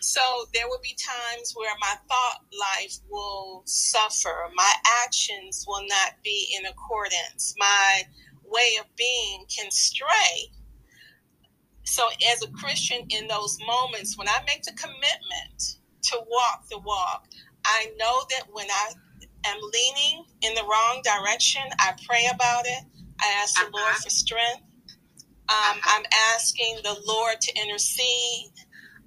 So 0.00 0.20
there 0.52 0.68
will 0.68 0.80
be 0.82 0.96
times 0.96 1.52
where 1.54 1.72
my 1.80 1.94
thought 2.08 2.40
life 2.52 2.98
will 3.10 3.62
suffer. 3.66 4.50
My 4.54 4.72
actions 5.04 5.64
will 5.66 5.84
not 5.88 6.14
be 6.22 6.54
in 6.58 6.66
accordance. 6.66 7.54
My 7.58 8.02
way 8.44 8.76
of 8.80 8.86
being 8.96 9.44
can 9.48 9.70
stray. 9.70 10.50
So, 11.84 12.08
as 12.32 12.42
a 12.42 12.48
Christian, 12.48 13.06
in 13.10 13.28
those 13.28 13.58
moments, 13.64 14.18
when 14.18 14.28
I 14.28 14.38
make 14.46 14.64
the 14.64 14.72
commitment 14.72 15.78
to 16.02 16.18
walk 16.28 16.68
the 16.68 16.78
walk, 16.78 17.26
I 17.64 17.92
know 17.96 18.22
that 18.30 18.46
when 18.50 18.66
I 18.68 18.90
am 19.46 19.58
leaning 19.72 20.24
in 20.42 20.54
the 20.54 20.62
wrong 20.62 21.00
direction, 21.04 21.62
I 21.78 21.92
pray 22.08 22.28
about 22.32 22.66
it. 22.66 22.84
I 23.20 23.26
ask 23.40 23.54
the 23.54 23.70
Lord 23.72 23.74
uh-huh. 23.74 24.00
for 24.02 24.10
strength. 24.10 24.62
Um, 25.48 25.78
I'm 25.84 26.04
asking 26.34 26.80
the 26.82 26.96
Lord 27.06 27.40
to 27.40 27.60
intercede. 27.62 28.52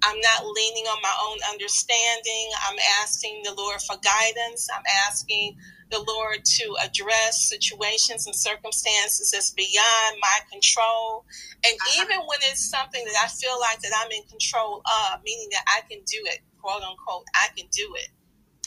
I'm 0.02 0.18
not 0.20 0.46
leaning 0.46 0.84
on 0.86 0.98
my 1.02 1.14
own 1.28 1.38
understanding. 1.52 2.50
I'm 2.68 2.78
asking 3.02 3.42
the 3.44 3.54
Lord 3.54 3.80
for 3.82 3.96
guidance. 4.02 4.68
I'm 4.74 4.84
asking 5.06 5.56
the 5.90 6.02
Lord 6.06 6.44
to 6.44 6.76
address 6.84 7.42
situations 7.50 8.26
and 8.26 8.34
circumstances 8.34 9.30
that's 9.32 9.50
beyond 9.50 10.16
my 10.22 10.38
control. 10.50 11.26
And 11.66 11.74
uh-huh. 11.74 12.02
even 12.02 12.18
when 12.26 12.38
it's 12.48 12.70
something 12.70 13.04
that 13.04 13.16
I 13.22 13.28
feel 13.28 13.58
like 13.60 13.80
that 13.82 13.92
I'm 13.98 14.10
in 14.12 14.22
control 14.24 14.82
of, 14.86 15.20
meaning 15.24 15.48
that 15.52 15.64
I 15.68 15.80
can 15.90 16.00
do 16.06 16.18
it, 16.32 16.40
quote 16.62 16.82
unquote, 16.82 17.26
I 17.34 17.48
can 17.56 17.66
do 17.70 17.92
it, 17.96 18.08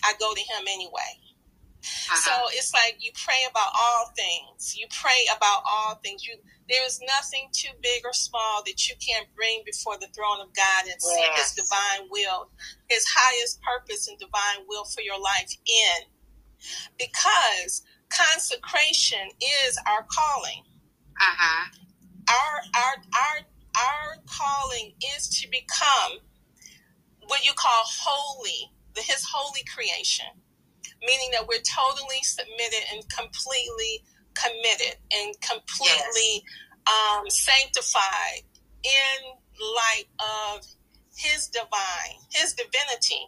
I 0.04 0.14
go 0.20 0.34
to 0.34 0.42
Him 0.42 0.68
anyway. 0.68 1.18
Uh-huh. 1.84 2.16
So 2.16 2.32
it's 2.54 2.74
like 2.74 2.98
you 3.00 3.12
pray 3.26 3.44
about 3.50 3.72
all 3.74 4.12
things. 4.16 4.76
You 4.78 4.88
pray 4.92 5.26
about 5.36 5.64
all 5.66 5.96
things. 6.04 6.28
You 6.28 6.36
there 6.70 6.86
is 6.86 7.02
nothing 7.06 7.50
too 7.52 7.72
big 7.82 8.06
or 8.06 8.14
small 8.14 8.64
that 8.66 8.88
you 8.88 8.96
can't 9.06 9.28
bring 9.36 9.64
before 9.66 9.98
the 10.00 10.08
throne 10.16 10.40
of 10.42 10.54
God 10.56 10.84
and 10.84 10.96
yes. 10.96 11.04
see 11.04 11.28
His 11.36 11.52
divine 11.52 12.08
will, 12.10 12.50
His 12.90 13.06
highest 13.08 13.62
purpose 13.62 14.08
and 14.08 14.18
divine 14.18 14.66
will 14.68 14.86
for 14.86 15.02
your 15.02 15.20
life 15.20 15.54
in. 15.66 16.08
Because 16.98 17.84
consecration 18.10 19.28
is 19.68 19.78
our 19.88 20.06
calling. 20.10 20.64
Uh-huh. 21.20 21.70
Our 22.30 22.82
our 22.82 22.96
our 23.14 23.38
our 23.76 24.16
calling 24.26 24.94
is 25.16 25.28
to 25.42 25.48
become 25.50 26.20
what 27.28 27.46
you 27.46 27.52
call 27.56 27.84
holy, 27.86 28.72
the 28.96 29.02
His 29.02 29.26
holy 29.30 29.62
creation 29.74 30.28
meaning 31.06 31.30
that 31.32 31.48
we're 31.48 31.64
totally 31.64 32.22
submitted 32.24 32.84
and 32.94 33.04
completely 33.12 34.04
committed 34.36 34.98
and 35.12 35.36
completely 35.42 36.44
yes. 36.44 36.88
um, 36.88 37.30
sanctified 37.30 38.44
in 38.84 39.32
light 39.60 40.06
of 40.20 40.66
his 41.16 41.48
divine, 41.48 42.18
his 42.32 42.54
divinity. 42.54 43.28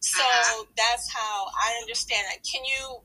So 0.00 0.22
uh-huh. 0.22 0.64
that's 0.76 1.12
how 1.12 1.46
I 1.46 1.80
understand 1.80 2.26
it. 2.34 2.46
Can 2.50 2.64
you 2.64 3.00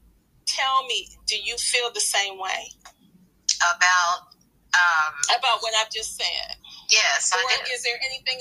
tell 0.46 0.86
me, 0.88 1.08
do 1.28 1.38
you 1.38 1.56
feel 1.58 1.92
the 1.94 2.02
same 2.02 2.40
way? 2.40 2.70
about 3.62 4.34
um, 4.72 5.14
about 5.38 5.60
what 5.62 5.74
I've 5.82 5.92
just 5.92 6.16
said. 6.16 6.56
Yes, 6.90 7.32
or 7.34 7.44
is 7.74 7.84
there 7.84 8.00
anything? 8.06 8.40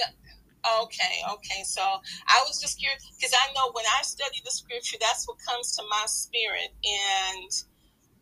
Okay, 0.83 1.17
okay. 1.33 1.63
So 1.65 1.83
I 1.83 2.45
was 2.47 2.61
just 2.61 2.79
curious 2.79 3.03
because 3.17 3.35
I 3.35 3.53
know 3.53 3.73
when 3.73 3.85
I 3.99 4.03
study 4.03 4.41
the 4.45 4.51
scripture, 4.51 4.99
that's 5.01 5.27
what 5.27 5.39
comes 5.47 5.75
to 5.77 5.83
my 5.91 6.05
spirit, 6.07 6.71
and 6.85 7.51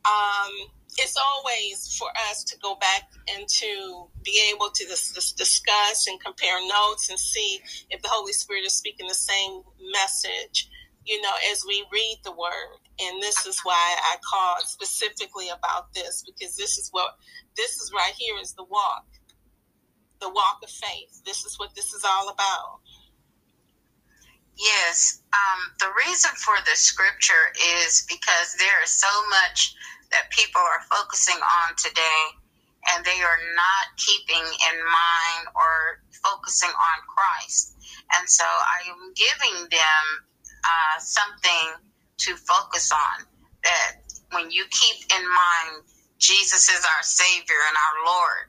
um, 0.05 0.53
it's 0.99 1.17
always 1.17 1.97
for 1.99 2.09
us 2.31 2.45
to 2.45 2.59
go 2.59 2.77
back 2.77 3.11
and 3.37 3.49
to 3.49 4.09
be 4.25 4.43
able 4.53 4.71
to 4.71 4.85
dis- 4.87 5.13
dis- 5.13 5.33
discuss 5.33 6.07
and 6.09 6.21
compare 6.21 6.59
notes 6.67 7.11
and 7.11 7.19
see 7.19 7.61
if 7.91 8.03
the 8.03 8.09
Holy 8.11 8.33
Spirit 8.33 8.65
is 8.65 8.75
speaking 8.75 9.07
the 9.07 9.15
same 9.15 9.63
message, 9.93 10.69
you 11.07 11.21
know, 11.23 11.33
as 11.53 11.65
we 11.67 11.85
read 11.93 12.19
the 12.25 12.33
word. 12.33 12.81
And 13.01 13.23
this 13.23 13.47
is 13.47 13.61
why 13.63 13.97
I 14.03 14.17
called 14.29 14.67
specifically 14.67 15.49
about 15.51 15.95
this 15.95 16.25
because 16.27 16.57
this 16.57 16.79
is 16.79 16.89
what 16.91 17.17
this 17.57 17.73
is 17.81 17.93
right 17.95 18.15
here 18.17 18.37
is 18.43 18.55
the 18.55 18.65
walk, 18.65 19.07
the 20.21 20.31
walk 20.31 20.61
of 20.63 20.71
faith. 20.71 21.23
This 21.25 21.45
is 21.45 21.59
what 21.59 21.75
this 21.75 21.93
is 21.95 22.05
all 22.05 22.29
about. 22.29 22.81
Yes, 24.59 25.23
um, 25.33 25.61
the 25.81 25.91
reason 26.07 26.31
for 26.37 26.55
the 26.67 26.77
scripture 26.77 27.55
is 27.83 28.05
because 28.09 28.57
there 28.59 28.83
is 28.85 28.91
so 28.91 29.11
much 29.31 29.75
that 30.13 30.31
people 30.31 30.61
are 30.61 30.85
focusing 30.91 31.39
on 31.39 31.77
today 31.77 32.23
and 32.93 33.05
they 33.05 33.21
are 33.23 33.43
not 33.57 33.87
keeping 33.97 34.45
in 34.45 34.77
mind 34.85 35.45
or 35.57 36.03
focusing 36.23 36.71
on 36.71 36.99
Christ. 37.09 37.75
And 38.19 38.29
so 38.29 38.45
I 38.45 38.91
am 38.91 39.15
giving 39.17 39.69
them 39.71 40.05
uh, 40.65 40.97
something 41.01 41.67
to 42.29 42.37
focus 42.37 42.93
on 42.93 43.27
that 43.65 43.97
when 44.33 44.51
you 44.51 44.65
keep 44.71 45.01
in 45.11 45.25
mind 45.25 45.85
Jesus 46.19 46.69
is 46.71 46.85
our 46.85 47.03
Savior 47.03 47.63
and 47.69 47.77
our 47.77 47.99
Lord, 48.07 48.47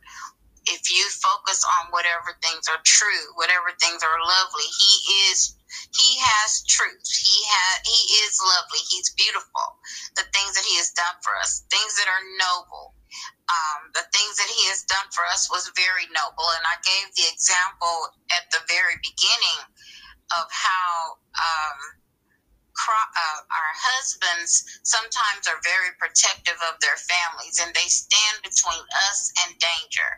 if 0.67 0.91
you 0.91 1.05
focus 1.21 1.63
on 1.79 1.91
whatever 1.91 2.35
things 2.43 2.67
are 2.69 2.81
true, 2.85 3.25
whatever 3.35 3.71
things 3.79 4.03
are 4.03 4.19
lovely, 4.25 4.65
He 4.65 4.93
is 5.31 5.55
he 5.95 6.17
has 6.19 6.63
truth. 6.65 7.05
He 7.05 7.38
has 7.45 7.75
he 7.85 8.01
is 8.25 8.39
lovely. 8.41 8.81
He's 8.89 9.09
beautiful. 9.13 9.79
The 10.15 10.27
things 10.33 10.55
that 10.55 10.65
he 10.65 10.75
has 10.77 10.91
done 10.95 11.17
for 11.21 11.33
us, 11.41 11.63
things 11.69 11.95
that 11.97 12.09
are 12.09 12.25
noble. 12.38 12.95
Um, 13.49 13.89
the 13.97 14.05
things 14.13 14.38
that 14.38 14.49
he 14.53 14.69
has 14.69 14.85
done 14.85 15.09
for 15.09 15.25
us 15.25 15.49
was 15.49 15.73
very 15.73 16.05
noble. 16.13 16.45
And 16.53 16.65
I 16.69 16.77
gave 16.85 17.09
the 17.17 17.25
example 17.33 18.13
at 18.29 18.45
the 18.53 18.61
very 18.69 19.01
beginning 19.01 19.59
of 20.38 20.45
how 20.53 21.17
um, 21.33 21.99
uh, 22.89 23.39
our 23.51 23.71
husbands 23.75 24.63
sometimes 24.83 25.47
are 25.47 25.59
very 25.63 25.91
protective 25.99 26.57
of 26.71 26.79
their 26.79 26.97
families 26.97 27.59
and 27.61 27.73
they 27.75 27.88
stand 27.89 28.38
between 28.41 28.81
us 29.09 29.31
and 29.45 29.57
danger. 29.59 30.09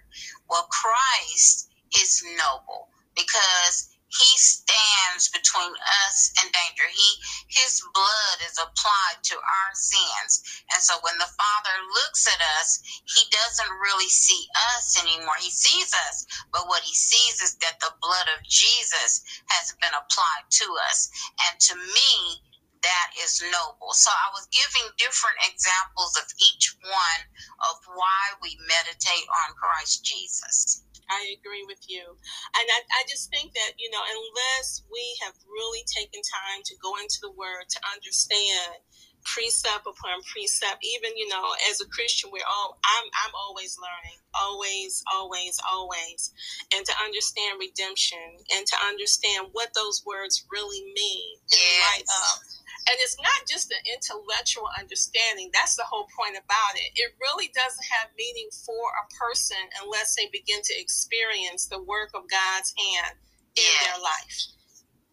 Well, 0.50 0.68
Christ 0.70 1.70
is 1.98 2.24
noble 2.38 2.90
because 3.16 3.91
he 4.20 4.32
stands 4.38 5.30
between 5.32 5.74
us 6.08 6.32
and 6.42 6.52
danger. 6.52 6.88
He 6.92 7.10
his 7.50 7.82
blood 7.94 8.38
is 8.48 8.58
applied 8.60 9.20
to 9.24 9.36
our 9.36 9.72
sins. 9.76 10.64
And 10.74 10.82
so 10.84 10.96
when 11.04 11.18
the 11.20 11.32
Father 11.32 11.76
looks 11.96 12.28
at 12.28 12.42
us, 12.60 12.80
he 13.08 13.24
doesn't 13.32 13.82
really 13.84 14.10
see 14.10 14.48
us 14.76 15.00
anymore. 15.04 15.36
He 15.40 15.52
sees 15.52 15.94
us, 15.94 16.26
but 16.52 16.68
what 16.68 16.84
he 16.84 16.94
sees 16.96 17.42
is 17.42 17.56
that 17.62 17.80
the 17.80 17.94
blood 18.02 18.28
of 18.36 18.44
Jesus 18.48 19.24
has 19.48 19.76
been 19.82 19.94
applied 19.96 20.48
to 20.50 20.68
us. 20.90 21.10
And 21.50 21.60
to 21.72 21.76
me, 21.76 22.42
that 22.82 23.10
is 23.22 23.42
noble. 23.54 23.94
So 23.94 24.10
I 24.10 24.30
was 24.34 24.50
giving 24.50 24.90
different 24.98 25.38
examples 25.46 26.18
of 26.18 26.28
each 26.42 26.74
one 26.82 27.22
of 27.70 27.76
why 27.94 28.24
we 28.42 28.58
meditate 28.66 29.28
on 29.46 29.54
Christ 29.58 30.06
Jesus. 30.06 30.84
I 31.12 31.36
agree 31.36 31.68
with 31.68 31.84
you. 31.92 32.02
And 32.08 32.66
I, 32.72 32.80
I 32.88 33.02
just 33.06 33.30
think 33.30 33.52
that, 33.54 33.76
you 33.78 33.92
know, 33.92 34.00
unless 34.00 34.82
we 34.88 35.04
have 35.28 35.36
really 35.44 35.84
taken 35.84 36.24
time 36.24 36.64
to 36.64 36.76
go 36.80 36.96
into 36.98 37.20
the 37.22 37.36
word 37.36 37.68
to 37.68 37.80
understand 37.92 38.80
precept 39.24 39.86
upon 39.86 40.22
precept 40.26 40.82
even 40.82 41.16
you 41.16 41.28
know 41.28 41.54
as 41.70 41.80
a 41.82 41.86
christian 41.90 42.30
we're 42.34 42.48
all 42.50 42.78
i'm 42.82 43.08
i'm 43.26 43.34
always 43.36 43.78
learning 43.78 44.18
always 44.34 45.04
always 45.14 45.60
always 45.70 46.34
and 46.74 46.86
to 46.86 46.94
understand 47.04 47.60
redemption 47.60 48.18
and 48.56 48.66
to 48.66 48.76
understand 48.88 49.48
what 49.52 49.70
those 49.76 50.02
words 50.06 50.46
really 50.52 50.82
mean 50.96 51.38
yes. 51.52 51.62
in 51.62 51.82
light 51.86 52.08
of 52.10 52.61
and 52.90 52.98
it's 53.00 53.18
not 53.22 53.48
just 53.48 53.72
an 53.72 53.84
intellectual 53.88 54.68
understanding. 54.78 55.50
That's 55.54 55.76
the 55.76 55.88
whole 55.88 56.08
point 56.18 56.36
about 56.36 56.74
it. 56.76 56.92
It 56.96 57.14
really 57.22 57.52
doesn't 57.54 57.88
have 58.00 58.10
meaning 58.18 58.50
for 58.66 58.92
a 58.98 59.06
person 59.16 59.62
unless 59.84 60.16
they 60.16 60.28
begin 60.32 60.62
to 60.64 60.74
experience 60.80 61.66
the 61.66 61.82
work 61.82 62.12
of 62.14 62.30
God's 62.30 62.74
hand 62.78 63.16
in 63.56 63.64
yes. 63.64 63.86
their 63.86 64.00
life. 64.02 64.40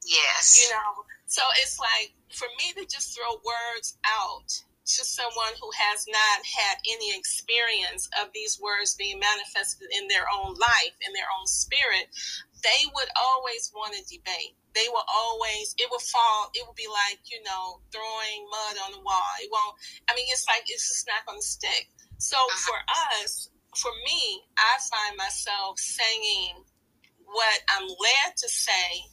Yes. 0.07 0.57
You 0.57 0.75
know, 0.75 1.05
so 1.27 1.43
it's 1.61 1.79
like 1.79 2.15
for 2.33 2.49
me 2.57 2.73
to 2.81 2.87
just 2.89 3.17
throw 3.17 3.41
words 3.45 3.99
out 4.07 4.49
to 4.89 5.05
someone 5.05 5.53
who 5.61 5.69
has 5.77 6.07
not 6.09 6.41
had 6.49 6.79
any 6.89 7.13
experience 7.13 8.09
of 8.21 8.33
these 8.33 8.59
words 8.59 8.95
being 8.95 9.21
manifested 9.21 9.87
in 9.93 10.09
their 10.09 10.25
own 10.33 10.55
life, 10.55 10.97
in 11.05 11.13
their 11.13 11.29
own 11.39 11.47
spirit, 11.47 12.09
they 12.63 12.83
would 12.95 13.11
always 13.17 13.71
want 13.75 13.95
to 13.95 14.03
debate. 14.07 14.57
They 14.75 14.87
will 14.91 15.07
always 15.07 15.75
it 15.79 15.89
will 15.91 16.03
fall 16.03 16.51
it 16.55 16.63
will 16.67 16.77
be 16.79 16.87
like 16.87 17.19
you 17.27 17.43
know 17.43 17.81
throwing 17.91 18.41
mud 18.51 18.77
on 18.87 18.93
the 18.93 19.03
wall. 19.03 19.31
It 19.41 19.51
won't 19.51 19.77
i 20.11 20.15
mean 20.15 20.27
it's 20.31 20.47
like 20.47 20.65
it's 20.67 20.87
just 20.89 21.07
not 21.07 21.27
going 21.27 21.41
to 21.41 21.47
stick. 21.47 21.91
So 22.19 22.37
uh-huh. 22.37 22.67
for 22.67 22.79
us 23.23 23.51
for 23.77 23.91
me 24.05 24.43
i 24.57 24.79
find 24.91 25.17
myself 25.17 25.79
saying 25.79 26.65
what 27.25 27.61
i'm 27.69 27.87
led 27.87 28.37
to 28.37 28.49
say 28.49 29.05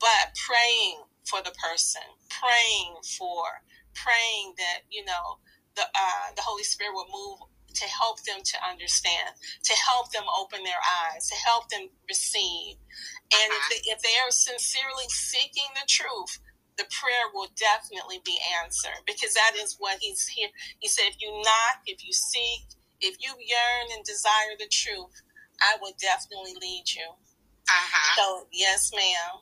but 0.00 0.32
praying 0.46 1.02
for 1.24 1.42
the 1.42 1.52
person 1.58 2.02
praying 2.30 2.94
for 3.18 3.44
praying 3.94 4.54
that 4.56 4.80
you 4.90 5.04
know 5.04 5.38
the 5.76 5.82
uh, 5.82 6.30
the 6.36 6.42
holy 6.42 6.62
spirit 6.62 6.94
will 6.94 7.10
move 7.12 7.38
to 7.74 7.86
help 7.86 8.22
them 8.24 8.40
to 8.42 8.56
understand, 8.62 9.34
to 9.64 9.74
help 9.74 10.12
them 10.12 10.24
open 10.38 10.62
their 10.62 10.82
eyes, 11.04 11.28
to 11.28 11.36
help 11.36 11.68
them 11.68 11.90
receive. 12.08 12.78
And 13.34 13.50
if, 13.50 13.58
uh-huh. 13.58 13.70
they, 13.70 13.80
if 13.90 13.98
they 14.02 14.16
are 14.22 14.30
sincerely 14.30 15.08
seeking 15.08 15.70
the 15.74 15.86
truth, 15.88 16.38
the 16.76 16.86
prayer 16.90 17.30
will 17.32 17.50
definitely 17.54 18.18
be 18.24 18.38
answered 18.62 18.98
because 19.06 19.34
that 19.34 19.54
is 19.58 19.76
what 19.78 19.98
he's 20.00 20.26
here. 20.26 20.48
He 20.80 20.88
said, 20.88 21.06
if 21.10 21.16
you 21.20 21.30
knock, 21.30 21.86
if 21.86 22.04
you 22.04 22.12
seek, 22.12 22.66
if 23.00 23.16
you 23.20 23.30
yearn 23.38 23.94
and 23.94 24.04
desire 24.04 24.58
the 24.58 24.70
truth, 24.70 25.22
I 25.62 25.78
will 25.80 25.94
definitely 26.00 26.54
lead 26.60 26.84
you. 26.90 27.06
Uh-huh. 27.68 28.16
So, 28.16 28.46
yes, 28.52 28.90
ma'am. 28.94 29.38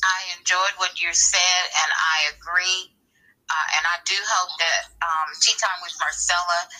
I 0.00 0.38
enjoyed 0.38 0.78
what 0.78 1.02
you 1.02 1.12
said, 1.12 1.64
and 1.82 1.90
I 1.92 2.32
agree 2.32 2.94
uh, 3.50 3.66
and 3.74 3.84
I 3.84 3.98
do 4.06 4.14
hope 4.14 4.54
that 4.62 4.80
um, 5.02 5.28
Tea 5.42 5.58
Time 5.58 5.82
with 5.82 5.94
Marcella 5.98 6.70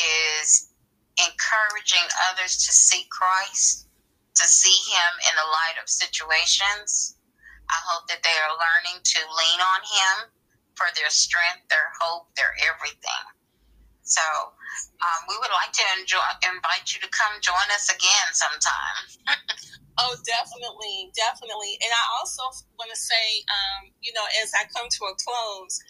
is 0.00 0.72
encouraging 1.20 2.04
others 2.32 2.64
to 2.64 2.72
see 2.72 3.04
Christ, 3.12 3.86
to 4.40 4.46
see 4.48 4.74
Him 4.88 5.12
in 5.28 5.34
the 5.36 5.48
light 5.52 5.76
of 5.76 5.88
situations. 5.88 7.20
I 7.68 7.78
hope 7.84 8.08
that 8.08 8.24
they 8.24 8.36
are 8.40 8.56
learning 8.56 9.04
to 9.04 9.20
lean 9.36 9.60
on 9.60 9.80
Him 9.84 10.16
for 10.74 10.88
their 10.96 11.12
strength, 11.12 11.68
their 11.68 11.92
hope, 12.00 12.32
their 12.34 12.56
everything. 12.64 13.24
So 14.04 14.20
um, 14.20 15.20
we 15.28 15.36
would 15.40 15.52
like 15.56 15.72
to 15.72 15.84
enjoy, 15.96 16.20
invite 16.44 16.92
you 16.92 17.00
to 17.00 17.08
come 17.08 17.40
join 17.40 17.68
us 17.72 17.88
again 17.88 18.28
sometime. 18.36 18.96
oh, 20.00 20.14
definitely, 20.28 21.08
definitely. 21.16 21.80
And 21.80 21.88
I 21.88 22.04
also 22.20 22.44
want 22.76 22.92
to 22.92 23.00
say, 23.00 23.40
um, 23.48 23.92
you 24.04 24.12
know, 24.12 24.24
as 24.44 24.52
I 24.52 24.68
come 24.68 24.92
to 24.92 25.02
a 25.08 25.14
close, 25.16 25.80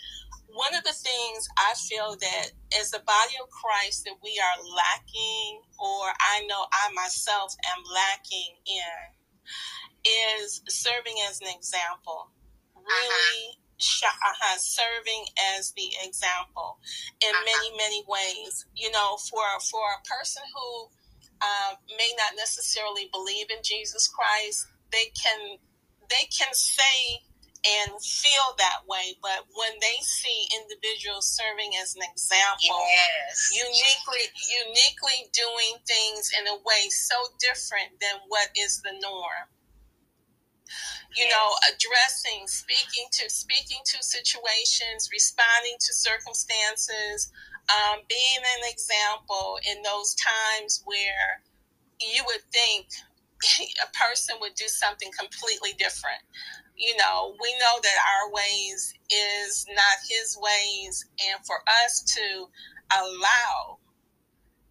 one 0.47 0.79
of 0.79 0.87
the 0.87 0.95
things 0.95 1.49
I 1.59 1.75
feel 1.75 2.15
that 2.15 2.55
as 2.79 2.95
the 2.95 3.03
body 3.03 3.35
of 3.43 3.51
Christ 3.51 4.07
that 4.07 4.15
we 4.23 4.39
are 4.39 4.59
lacking, 4.63 5.67
or 5.83 6.15
I 6.15 6.47
know 6.47 6.71
I 6.71 6.95
myself 6.95 7.51
am 7.67 7.83
lacking 7.83 8.63
in, 8.63 9.03
is 10.07 10.63
serving 10.69 11.19
as 11.29 11.41
an 11.43 11.49
example. 11.51 12.31
Really 12.79 13.59
uh-huh, 13.81 14.59
serving 14.59 15.25
as 15.59 15.73
the 15.73 15.91
example 16.05 16.79
in 17.21 17.35
uh-huh. 17.35 17.45
many, 17.45 17.77
many 17.77 18.03
ways. 18.09 18.67
You 18.75 18.91
know, 18.91 19.17
for 19.31 19.45
for 19.71 19.85
a 19.99 20.03
person 20.07 20.43
who 20.55 20.89
uh, 21.43 21.75
may 21.97 22.11
not 22.17 22.37
necessarily 22.37 23.09
believe 23.13 23.51
in 23.51 23.63
Jesus 23.63 24.09
Christ, 24.09 24.67
they 24.93 25.11
can 25.15 25.59
they 26.09 26.27
can 26.31 26.53
say 26.53 27.21
and 27.65 27.97
feel 27.97 28.53
that 28.59 28.85
way. 28.85 29.17
But 29.25 29.49
when 29.57 29.73
they 29.81 29.99
see 30.05 30.49
individuals 30.61 31.33
serving 31.33 31.73
as 31.81 31.97
an 31.97 32.05
example, 32.05 32.77
yes. 32.85 33.51
uniquely 33.57 34.25
uniquely 34.69 35.33
doing 35.33 35.81
things 35.89 36.31
in 36.39 36.47
a 36.49 36.61
way 36.61 36.89
so 36.93 37.17
different 37.41 37.97
than 38.01 38.21
what 38.29 38.49
is 38.57 38.81
the 38.85 38.93
norm, 39.01 39.49
you 41.17 41.29
know 41.29 41.49
addressing 41.71 42.47
speaking 42.47 43.07
to 43.13 43.31
speaking 43.31 43.79
to 43.85 44.03
situations 44.03 45.09
responding 45.13 45.77
to 45.81 45.93
circumstances 45.93 47.33
um, 47.73 48.01
being 48.09 48.43
an 48.45 48.71
example 48.71 49.59
in 49.65 49.81
those 49.83 50.15
times 50.17 50.83
where 50.85 51.41
you 52.01 52.23
would 52.27 52.43
think 52.53 52.87
a 53.83 53.89
person 53.97 54.37
would 54.41 54.55
do 54.55 54.69
something 54.69 55.11
completely 55.19 55.73
different. 55.79 56.21
You 56.77 56.97
know 56.97 57.37
we 57.41 57.53
know 57.61 57.79
that 57.81 57.99
our 58.11 58.33
ways 58.33 58.95
is 59.11 59.67
not 59.69 59.97
his 60.11 60.37
ways 60.37 61.07
and 61.31 61.45
for 61.47 61.57
us 61.85 62.03
to 62.17 62.47
allow 62.93 63.79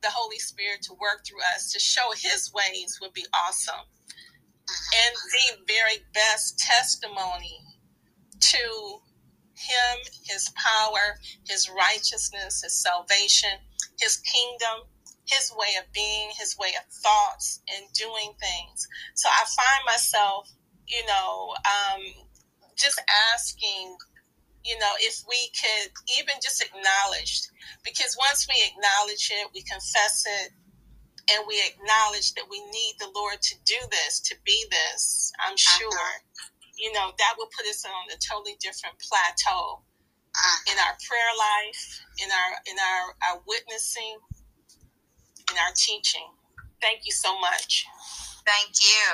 the 0.02 0.10
holy 0.10 0.40
spirit 0.40 0.82
to 0.84 0.94
work 0.96 1.26
through 1.26 1.42
us 1.56 1.72
to 1.72 1.80
show 1.80 2.12
his 2.12 2.52
ways 2.54 3.00
would 3.02 3.14
be 3.14 3.26
awesome 3.48 3.86
and 5.06 5.16
the 5.16 5.64
very 5.68 6.04
best 6.14 6.60
testimony 6.60 7.60
to 8.40 9.00
him, 9.56 9.98
his 10.26 10.52
power, 10.56 11.20
his 11.48 11.70
righteousness, 11.70 12.62
his 12.64 12.74
salvation, 12.82 13.52
his 14.02 14.18
kingdom, 14.18 14.88
his 15.26 15.52
way 15.56 15.76
of 15.80 15.86
being, 15.94 16.30
his 16.38 16.58
way 16.58 16.70
of 16.78 16.92
thoughts 16.92 17.62
and 17.74 17.86
doing 17.94 18.34
things. 18.40 18.88
So 19.16 19.30
I 19.30 19.46
find 19.56 19.86
myself, 19.86 20.52
you 20.88 21.06
know, 21.06 21.56
um, 21.66 22.02
just 22.76 23.02
asking, 23.34 23.96
you 24.66 24.78
know, 24.80 24.92
if 25.00 25.24
we 25.28 25.50
could 25.56 25.92
even 26.20 26.36
just 26.44 26.62
acknowledge, 26.62 27.44
because 27.86 28.18
once 28.20 28.48
we 28.50 28.56
acknowledge 28.68 29.32
it, 29.32 29.48
we 29.54 29.62
confess 29.62 30.26
it, 30.44 30.52
and 31.32 31.44
we 31.48 31.62
acknowledge 31.64 32.34
that 32.34 32.50
we 32.50 32.60
need 32.72 32.96
the 33.00 33.12
Lord 33.16 33.42
to 33.42 33.56
do 33.66 33.80
this, 33.92 34.20
to 34.28 34.36
be 34.44 34.66
this, 34.70 35.32
I'm 35.40 35.54
uh-huh. 35.54 35.78
sure, 35.80 35.92
uh-huh. 35.92 36.76
you 36.78 36.92
know, 36.92 37.12
that 37.18 37.34
will 37.38 37.50
put 37.56 37.68
us 37.68 37.86
on 37.86 38.12
a 38.12 38.20
totally 38.20 38.58
different 38.60 39.00
plateau 39.00 39.80
uh-huh. 40.36 40.72
in 40.72 40.78
our 40.80 40.96
prayer 41.08 41.34
life, 41.38 41.84
in 42.20 42.30
our 42.30 42.52
in 42.68 42.76
our, 42.76 43.04
our 43.30 43.38
witnessing, 43.48 44.20
in 45.52 45.56
our 45.58 45.74
teaching. 45.76 46.28
Thank 46.82 47.06
you 47.06 47.14
so 47.16 47.40
much. 47.40 47.88
Thank 48.46 48.76
you. 48.84 49.08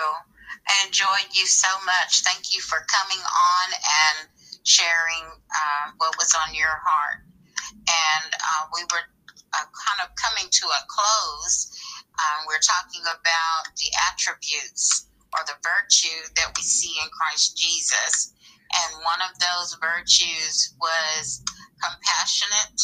I 0.66 0.86
enjoyed 0.86 1.30
you 1.34 1.46
so 1.46 1.70
much. 1.86 2.22
Thank 2.26 2.54
you 2.54 2.62
for 2.62 2.82
coming 2.90 3.22
on 3.22 3.68
and 3.74 4.18
sharing 4.66 5.26
uh, 5.30 5.94
what 5.98 6.18
was 6.18 6.34
on 6.34 6.54
your 6.56 6.74
heart. 6.82 7.26
And 7.70 8.34
uh, 8.34 8.64
we 8.74 8.82
were 8.90 9.06
uh, 9.54 9.66
kind 9.70 10.00
of 10.04 10.10
coming 10.18 10.50
to 10.50 10.66
a 10.66 10.82
close. 10.90 11.74
Um, 12.20 12.44
we're 12.52 12.60
talking 12.60 13.04
about 13.08 13.72
the 13.80 13.92
attributes 14.12 15.08
or 15.32 15.40
the 15.48 15.56
virtue 15.64 16.20
that 16.36 16.52
we 16.58 16.64
see 16.64 16.92
in 17.00 17.08
Christ 17.16 17.56
Jesus. 17.56 18.34
And 18.70 19.02
one 19.08 19.24
of 19.24 19.40
those 19.40 19.80
virtues 19.80 20.76
was 20.78 21.42
compassionate, 21.80 22.80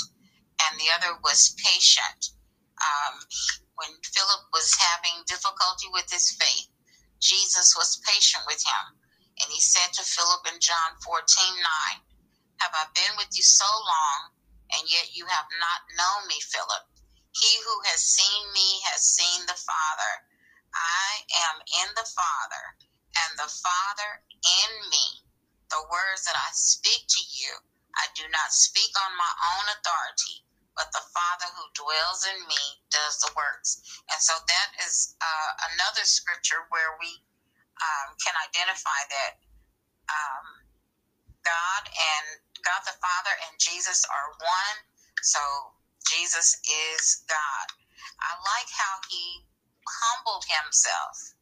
and 0.64 0.80
the 0.80 0.90
other 0.96 1.20
was 1.22 1.54
patient. 1.60 2.32
Um, 2.80 3.20
when 3.76 3.92
Philip 4.08 4.44
was 4.56 4.72
having 4.80 5.28
difficulty 5.28 5.92
with 5.92 6.08
his 6.10 6.32
faith, 6.40 6.72
Jesus 7.20 7.76
was 7.76 8.02
patient 8.08 8.44
with 8.48 8.64
him. 8.64 8.86
And 9.44 9.52
he 9.52 9.60
said 9.60 9.92
to 10.00 10.04
Philip 10.04 10.48
in 10.48 10.60
John 10.64 10.96
14 11.04 11.20
9, 11.60 12.00
Have 12.64 12.72
I 12.72 12.88
been 12.96 13.20
with 13.20 13.36
you 13.36 13.44
so 13.44 13.68
long, 13.68 14.32
and 14.80 14.88
yet 14.88 15.12
you 15.12 15.28
have 15.28 15.48
not 15.60 15.92
known 16.00 16.28
me, 16.32 16.40
Philip? 16.40 16.95
He 17.36 17.52
who 17.68 17.78
has 17.92 18.00
seen 18.00 18.44
me 18.56 18.80
has 18.88 19.04
seen 19.04 19.46
the 19.46 19.60
Father. 19.60 20.14
I 20.72 21.24
am 21.52 21.60
in 21.84 21.90
the 21.96 22.08
Father, 22.08 22.66
and 23.28 23.32
the 23.40 23.52
Father 23.52 24.24
in 24.44 24.72
me. 24.88 25.24
The 25.72 25.84
words 25.92 26.24
that 26.24 26.38
I 26.40 26.50
speak 26.56 27.04
to 27.12 27.24
you, 27.36 27.52
I 28.00 28.08
do 28.16 28.24
not 28.32 28.56
speak 28.56 28.92
on 29.04 29.20
my 29.20 29.34
own 29.56 29.66
authority, 29.76 30.48
but 30.80 30.92
the 30.96 31.04
Father 31.12 31.52
who 31.60 31.68
dwells 31.76 32.24
in 32.24 32.40
me 32.48 32.64
does 32.92 33.20
the 33.20 33.36
works. 33.36 33.84
And 34.12 34.20
so 34.22 34.32
that 34.36 34.70
is 34.88 35.16
uh, 35.20 35.52
another 35.76 36.08
scripture 36.08 36.64
where 36.72 36.96
we 37.04 37.20
um, 37.84 38.16
can 38.24 38.36
identify 38.48 39.02
that 39.12 39.32
um, 40.08 40.46
God 41.44 41.84
and 41.92 42.26
God 42.64 42.82
the 42.88 42.96
Father 43.00 43.36
and 43.50 43.60
Jesus 43.60 44.06
are 44.08 44.30
one. 44.40 44.78
So 45.22 45.75
Jesus 46.10 46.58
is 46.66 47.26
God. 47.28 47.68
I 48.22 48.32
like 48.40 48.70
how 48.72 48.96
he 49.10 49.46
humbled 49.86 50.46
himself 50.48 51.36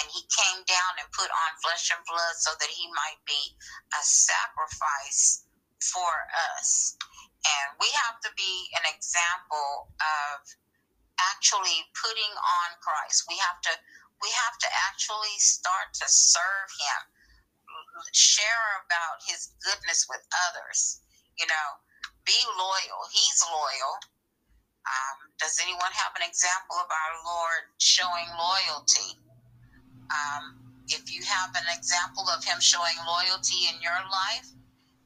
and 0.00 0.10
he 0.12 0.26
came 0.28 0.60
down 0.66 0.92
and 1.00 1.08
put 1.16 1.30
on 1.30 1.50
flesh 1.62 1.88
and 1.94 2.02
blood 2.04 2.36
so 2.36 2.52
that 2.58 2.72
he 2.72 2.86
might 2.92 3.20
be 3.24 3.54
a 3.94 4.02
sacrifice 4.02 5.46
for 5.80 6.26
us. 6.58 6.96
And 7.46 7.78
we 7.78 7.88
have 8.08 8.18
to 8.26 8.30
be 8.34 8.68
an 8.74 8.84
example 8.90 9.92
of 10.02 10.42
actually 11.32 11.86
putting 11.96 12.34
on 12.34 12.68
Christ. 12.82 13.24
We 13.30 13.38
have 13.38 13.60
to 13.70 13.74
we 14.22 14.32
have 14.32 14.56
to 14.64 14.68
actually 14.88 15.36
start 15.38 15.92
to 15.92 16.06
serve 16.08 16.70
him, 16.80 17.00
share 18.16 18.80
about 18.80 19.20
his 19.28 19.52
goodness 19.60 20.08
with 20.08 20.24
others. 20.50 21.04
You 21.38 21.46
know, 21.46 21.68
be 22.26 22.38
loyal. 22.58 23.00
He's 23.14 23.40
loyal. 23.46 23.94
Um, 24.86 25.16
does 25.38 25.58
anyone 25.62 25.94
have 25.94 26.12
an 26.18 26.26
example 26.26 26.76
of 26.78 26.90
our 26.90 27.14
Lord 27.22 27.62
showing 27.78 28.28
loyalty? 28.34 29.18
Um, 30.10 30.58
if 30.90 31.10
you 31.10 31.22
have 31.26 31.50
an 31.54 31.66
example 31.74 32.26
of 32.30 32.44
him 32.44 32.58
showing 32.62 32.94
loyalty 33.06 33.70
in 33.70 33.82
your 33.82 33.98
life, 34.10 34.46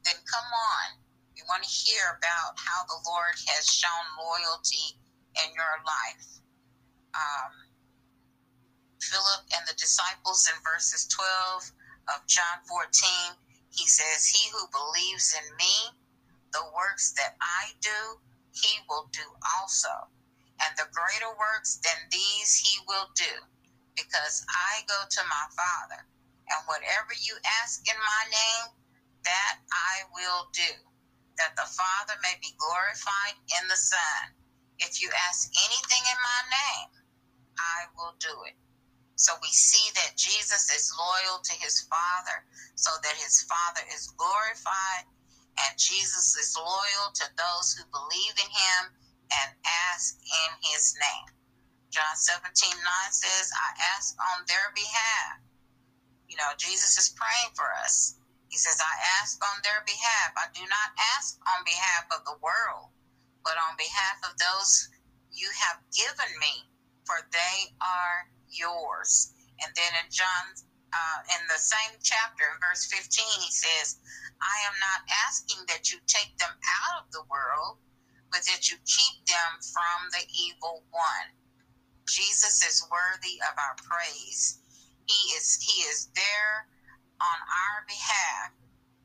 then 0.05 0.17
come 0.29 0.49
on. 0.49 1.01
We 1.37 1.45
want 1.49 1.65
to 1.65 1.71
hear 1.71 2.17
about 2.21 2.57
how 2.61 2.85
the 2.85 3.01
Lord 3.09 3.37
has 3.49 3.65
shown 3.69 4.05
loyalty 4.21 4.97
in 5.41 5.49
your 5.57 5.77
life. 5.85 6.29
Um, 7.17 7.53
Philip 9.01 9.45
and 9.57 9.65
the 9.65 9.77
disciples 9.81 10.49
in 10.53 10.57
verses 10.61 11.09
12 11.09 11.73
of 12.17 12.27
John 12.29 12.61
14, 12.69 13.41
he 13.73 13.89
says, 13.89 14.29
He 14.29 14.51
who 14.53 14.69
believes 14.69 15.33
in 15.33 15.47
me, 15.57 15.97
the 16.53 16.65
works 16.75 17.13
that 17.15 17.37
I 17.41 17.73
do, 17.81 18.19
he 18.53 18.79
will 18.89 19.09
do 19.13 19.25
also. 19.59 20.11
And 20.61 20.77
the 20.77 20.91
greater 20.93 21.33
works 21.39 21.81
than 21.81 21.97
these 22.13 22.57
he 22.59 22.79
will 22.87 23.09
do, 23.17 23.33
because 23.97 24.45
I 24.49 24.85
go 24.85 24.99
to 25.09 25.23
my 25.25 25.47
Father. 25.57 26.05
And 26.51 26.61
whatever 26.67 27.15
you 27.17 27.39
ask 27.63 27.81
in 27.87 27.97
my 27.97 28.23
name, 28.29 28.67
that 29.25 29.63
I 29.73 30.05
will 30.13 30.51
do, 30.53 30.73
that 31.39 31.57
the 31.57 31.69
Father 31.69 32.19
may 32.21 32.37
be 32.43 32.53
glorified 32.59 33.39
in 33.61 33.69
the 33.69 33.79
Son. 33.79 34.35
If 34.81 35.01
you 35.01 35.09
ask 35.29 35.49
anything 35.65 36.05
in 36.09 36.19
my 36.21 36.41
name, 36.51 36.91
I 37.57 37.89
will 37.97 38.17
do 38.19 38.33
it. 38.49 38.57
So 39.17 39.37
we 39.43 39.53
see 39.53 39.93
that 40.01 40.17
Jesus 40.17 40.73
is 40.73 40.93
loyal 40.97 41.41
to 41.45 41.53
his 41.61 41.85
Father, 41.89 42.45
so 42.75 42.91
that 43.05 43.21
his 43.21 43.45
Father 43.45 43.85
is 43.93 44.13
glorified 44.17 45.05
and 45.67 45.79
Jesus 45.79 46.37
is 46.37 46.57
loyal 46.57 47.09
to 47.15 47.27
those 47.37 47.75
who 47.75 47.85
believe 47.91 48.37
in 48.39 48.51
him 48.51 48.83
and 49.31 49.51
ask 49.93 50.17
in 50.21 50.51
his 50.63 50.95
name. 50.99 51.31
John 51.91 52.15
17 52.15 52.47
9 52.71 53.13
says, 53.13 53.51
I 53.51 53.71
ask 53.97 54.15
on 54.19 54.47
their 54.47 54.71
behalf. 54.75 55.43
You 56.31 56.37
know, 56.39 56.55
Jesus 56.57 56.97
is 56.99 57.15
praying 57.19 57.51
for 57.59 57.67
us. 57.83 58.15
He 58.49 58.59
says, 58.59 58.79
I 58.79 58.95
ask 59.23 59.39
on 59.43 59.59
their 59.63 59.83
behalf. 59.87 60.35
I 60.39 60.47
do 60.55 60.63
not 60.63 60.91
ask 61.19 61.39
on 61.43 61.67
behalf 61.67 62.07
of 62.15 62.25
the 62.25 62.39
world, 62.43 62.95
but 63.43 63.59
on 63.59 63.75
behalf 63.79 64.23
of 64.27 64.39
those 64.39 64.89
you 65.31 65.51
have 65.67 65.83
given 65.95 66.31
me, 66.39 66.67
for 67.07 67.19
they 67.31 67.75
are 67.83 68.31
yours. 68.51 69.35
And 69.63 69.71
then 69.75 69.93
in 70.03 70.11
John, 70.11 70.55
uh, 70.91 71.19
in 71.39 71.43
the 71.47 71.59
same 71.59 71.95
chapter, 72.03 72.45
in 72.51 72.59
verse 72.59 72.87
15, 72.91 73.07
he 73.41 73.53
says, 73.53 73.99
I 74.43 74.57
am 74.67 74.77
not 74.81 75.07
asking 75.29 75.63
that 75.69 75.93
you 75.93 75.99
take 76.07 76.35
them 76.39 76.51
out 76.51 77.05
of 77.05 77.13
the 77.13 77.23
world, 77.31 77.79
but 78.33 78.43
that 78.51 78.71
you 78.71 78.77
keep 78.87 79.17
them 79.27 79.51
from 79.61 79.99
the 80.11 80.25
evil 80.35 80.83
one. 80.91 81.29
Jesus 82.09 82.63
is 82.67 82.83
worthy 82.91 83.39
of 83.47 83.55
our 83.55 83.77
praise. 83.87 84.59
He 85.07 85.21
is 85.39 85.59
he 85.63 85.83
is 85.87 86.11
there 86.15 86.67
on 87.21 87.39
our 87.39 87.87
behalf. 87.87 88.51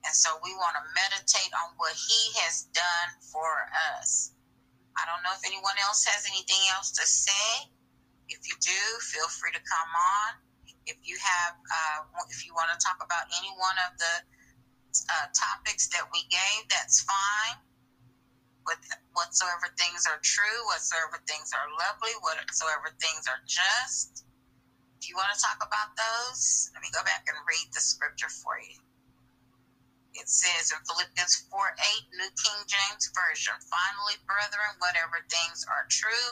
And 0.06 0.14
so 0.14 0.38
we 0.42 0.54
want 0.58 0.78
to 0.78 0.86
meditate 0.94 1.54
on 1.54 1.74
what 1.78 1.94
he 1.94 2.22
has 2.46 2.70
done 2.74 3.10
for 3.34 3.70
us. 3.98 4.34
I 4.96 5.04
don't 5.10 5.22
know 5.26 5.34
if 5.34 5.44
anyone 5.46 5.76
else 5.82 6.06
has 6.06 6.26
anything 6.30 6.62
else 6.74 6.94
to 6.94 7.06
say. 7.06 7.70
If 8.30 8.48
you 8.48 8.56
do, 8.62 8.82
feel 9.02 9.28
free 9.28 9.52
to 9.52 9.62
come 9.62 9.92
on. 9.92 10.45
If 10.86 10.98
you 11.04 11.18
have, 11.18 11.54
uh, 11.58 12.00
if 12.30 12.46
you 12.46 12.54
want 12.54 12.70
to 12.74 12.80
talk 12.82 13.02
about 13.02 13.26
any 13.38 13.50
one 13.58 13.78
of 13.90 13.98
the 13.98 14.16
uh, 15.10 15.28
topics 15.34 15.90
that 15.90 16.06
we 16.14 16.24
gave, 16.30 16.70
that's 16.70 17.02
fine. 17.04 17.58
With 18.66 18.82
whatsoever 19.14 19.70
things 19.78 20.06
are 20.10 20.20
true, 20.22 20.60
whatsoever 20.70 21.22
things 21.30 21.54
are 21.54 21.70
lovely, 21.78 22.14
whatsoever 22.22 22.94
things 23.02 23.26
are 23.30 23.42
just, 23.46 24.26
If 25.02 25.10
you 25.10 25.16
want 25.18 25.34
to 25.34 25.40
talk 25.42 25.62
about 25.62 25.94
those? 25.98 26.72
Let 26.74 26.82
me 26.82 26.90
go 26.94 27.04
back 27.06 27.26
and 27.30 27.38
read 27.46 27.70
the 27.74 27.82
scripture 27.82 28.30
for 28.30 28.58
you. 28.58 28.78
It 30.16 30.30
says 30.30 30.72
in 30.72 30.80
Philippians 30.88 31.46
4 31.52 31.60
8, 31.60 32.18
New 32.18 32.32
King 32.40 32.60
James 32.66 33.12
Version, 33.14 33.54
finally, 33.70 34.18
brethren, 34.26 34.74
whatever 34.80 35.22
things 35.30 35.66
are 35.68 35.86
true, 35.92 36.30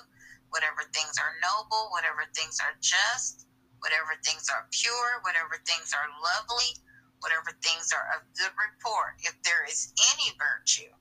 whatever 0.50 0.88
things 0.96 1.20
are 1.20 1.36
noble, 1.44 1.92
whatever 1.92 2.26
things 2.34 2.58
are 2.64 2.74
just, 2.82 3.46
whatever 3.84 4.16
things 4.24 4.48
are 4.48 4.64
pure, 4.72 5.20
whatever 5.28 5.60
things 5.68 5.92
are 5.92 6.08
lovely, 6.24 6.72
whatever 7.20 7.52
things 7.60 7.92
are 7.92 8.08
of 8.16 8.24
good 8.40 8.56
report, 8.56 9.20
if 9.28 9.36
there 9.44 9.68
is 9.68 9.92
any 10.16 10.32
virtue, 10.40 10.92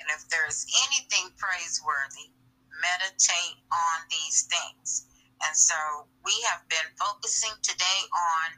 and 0.00 0.08
if 0.16 0.24
there 0.32 0.48
is 0.48 0.64
anything 0.88 1.28
praiseworthy, 1.36 2.32
meditate 2.80 3.60
on 3.68 3.96
these 4.08 4.48
things. 4.48 5.04
And 5.44 5.52
so 5.52 6.08
we 6.24 6.32
have 6.48 6.64
been 6.72 6.88
focusing 6.96 7.52
today 7.60 8.00
on 8.08 8.48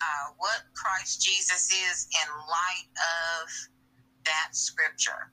uh, 0.00 0.26
what 0.40 0.64
Christ 0.72 1.20
Jesus 1.20 1.68
is 1.68 2.08
in 2.16 2.28
light 2.48 2.88
of 2.96 3.44
that 4.24 4.56
scripture. 4.56 5.32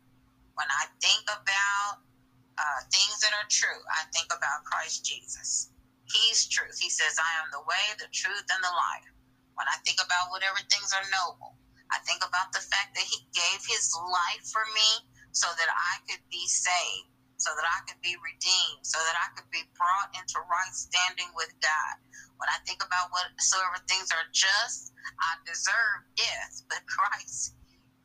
When 0.56 0.68
I 0.68 0.92
think 1.00 1.24
about 1.32 2.04
uh, 2.60 2.80
things 2.92 3.24
that 3.24 3.32
are 3.40 3.48
true, 3.48 3.80
I 3.88 4.04
think 4.12 4.28
about 4.36 4.68
Christ 4.68 5.06
Jesus. 5.08 5.72
He's 6.12 6.48
truth. 6.50 6.78
He 6.80 6.90
says, 6.90 7.16
I 7.18 7.32
am 7.42 7.50
the 7.54 7.66
way, 7.66 7.86
the 7.98 8.10
truth, 8.12 8.46
and 8.50 8.64
the 8.64 8.74
life. 8.74 9.10
When 9.56 9.70
I 9.70 9.78
think 9.86 10.02
about 10.02 10.34
whatever 10.34 10.60
things 10.70 10.90
are 10.94 11.06
noble, 11.14 11.58
I 11.92 12.00
think 12.06 12.26
about 12.26 12.54
the 12.54 12.64
fact 12.66 12.96
that 12.98 13.06
He 13.06 13.26
gave 13.34 13.62
His 13.66 13.94
life 13.94 14.46
for 14.50 14.66
me 14.74 15.06
so 15.32 15.48
that 15.58 15.70
I 15.70 16.02
could 16.10 16.22
be 16.32 16.46
saved 16.48 17.10
so 17.40 17.56
that 17.56 17.64
I 17.64 17.80
could 17.88 18.00
be 18.04 18.20
redeemed, 18.20 18.84
so 18.84 19.00
that 19.00 19.16
I 19.16 19.32
could 19.32 19.48
be 19.48 19.64
brought 19.80 20.12
into 20.12 20.44
right 20.44 20.76
standing 20.76 21.32
with 21.40 21.50
God. 21.64 21.96
When 22.36 22.52
I 22.52 22.60
think 22.68 22.84
about 22.84 23.12
whatsoever 23.16 23.80
things 23.88 24.12
are 24.12 24.28
just, 24.36 24.92
I 25.24 25.40
deserve 25.48 26.04
death, 26.20 26.68
but 26.68 26.84
Christ, 26.88 27.56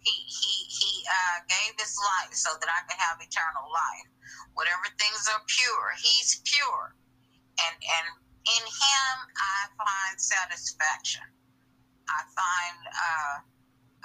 He 0.06 0.14
He 0.14 0.54
He 0.70 0.90
uh, 1.02 1.38
gave 1.50 1.74
His 1.74 1.98
life 1.98 2.34
so 2.34 2.54
that 2.62 2.70
I 2.70 2.86
could 2.86 2.98
have 2.98 3.18
eternal 3.18 3.66
life. 3.74 4.08
Whatever 4.54 4.86
things 5.02 5.26
are 5.26 5.42
pure, 5.50 5.86
He's 5.98 6.38
pure, 6.46 6.94
and 7.60 7.76
and 7.78 8.06
in 8.44 8.64
Him 8.64 9.14
I 9.36 9.58
find 9.78 10.14
satisfaction. 10.20 11.24
I 12.04 12.20
find, 12.36 12.78
uh, 12.92 13.36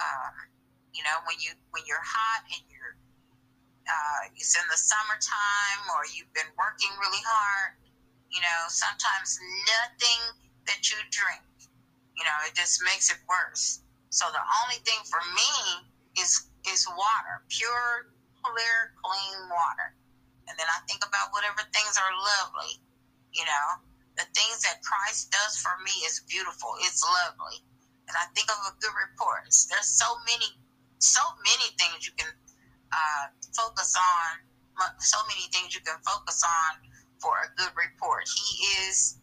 uh, 0.00 0.30
you 0.96 1.04
know, 1.04 1.20
when 1.28 1.36
you 1.40 1.52
when 1.70 1.84
you're 1.86 2.02
hot 2.02 2.42
and 2.48 2.62
you're 2.72 2.96
uh, 3.90 4.20
it's 4.36 4.54
in 4.56 4.64
the 4.70 4.78
summertime 4.78 5.82
or 5.92 6.06
you've 6.14 6.32
been 6.32 6.50
working 6.56 6.90
really 7.02 7.22
hard, 7.26 7.76
you 8.30 8.40
know, 8.40 8.60
sometimes 8.70 9.38
nothing 9.66 10.22
that 10.70 10.80
you 10.88 10.96
drink, 11.10 11.42
you 12.14 12.22
know, 12.22 12.36
it 12.46 12.54
just 12.54 12.80
makes 12.86 13.10
it 13.10 13.18
worse. 13.26 13.82
So 14.10 14.26
the 14.30 14.42
only 14.62 14.78
thing 14.86 15.00
for 15.06 15.20
me 15.34 15.52
is 16.18 16.50
is 16.68 16.86
water, 16.94 17.42
pure, 17.48 18.12
clear, 18.42 18.94
clean 19.02 19.38
water. 19.50 19.94
And 20.48 20.58
then 20.58 20.66
I 20.66 20.82
think 20.90 21.06
about 21.06 21.30
whatever 21.30 21.62
things 21.70 21.94
are 21.94 22.10
lovely, 22.10 22.82
you 23.32 23.44
know, 23.44 23.66
the 24.16 24.26
things 24.34 24.62
that 24.66 24.82
Christ 24.82 25.30
does 25.30 25.56
for 25.58 25.72
me 25.84 25.94
is 26.04 26.22
beautiful. 26.28 26.74
It's 26.82 27.02
lovely. 27.02 27.62
And 28.08 28.14
I 28.18 28.26
think 28.34 28.50
of 28.50 28.58
a 28.66 28.74
good 28.82 28.94
report. 28.94 29.46
There's 29.46 29.86
so 29.86 30.08
many, 30.26 30.50
so 30.98 31.22
many 31.46 31.70
things 31.78 32.06
you 32.06 32.14
can 32.18 32.32
uh, 32.90 33.24
focus 33.54 33.94
on 33.94 34.50
so 34.98 35.18
many 35.28 35.44
things 35.52 35.74
you 35.74 35.82
can 35.84 35.98
focus 36.06 36.42
on 36.44 36.80
for 37.20 37.36
a 37.44 37.48
good 37.56 37.72
report. 37.76 38.24
He 38.24 38.64
is 38.88 39.18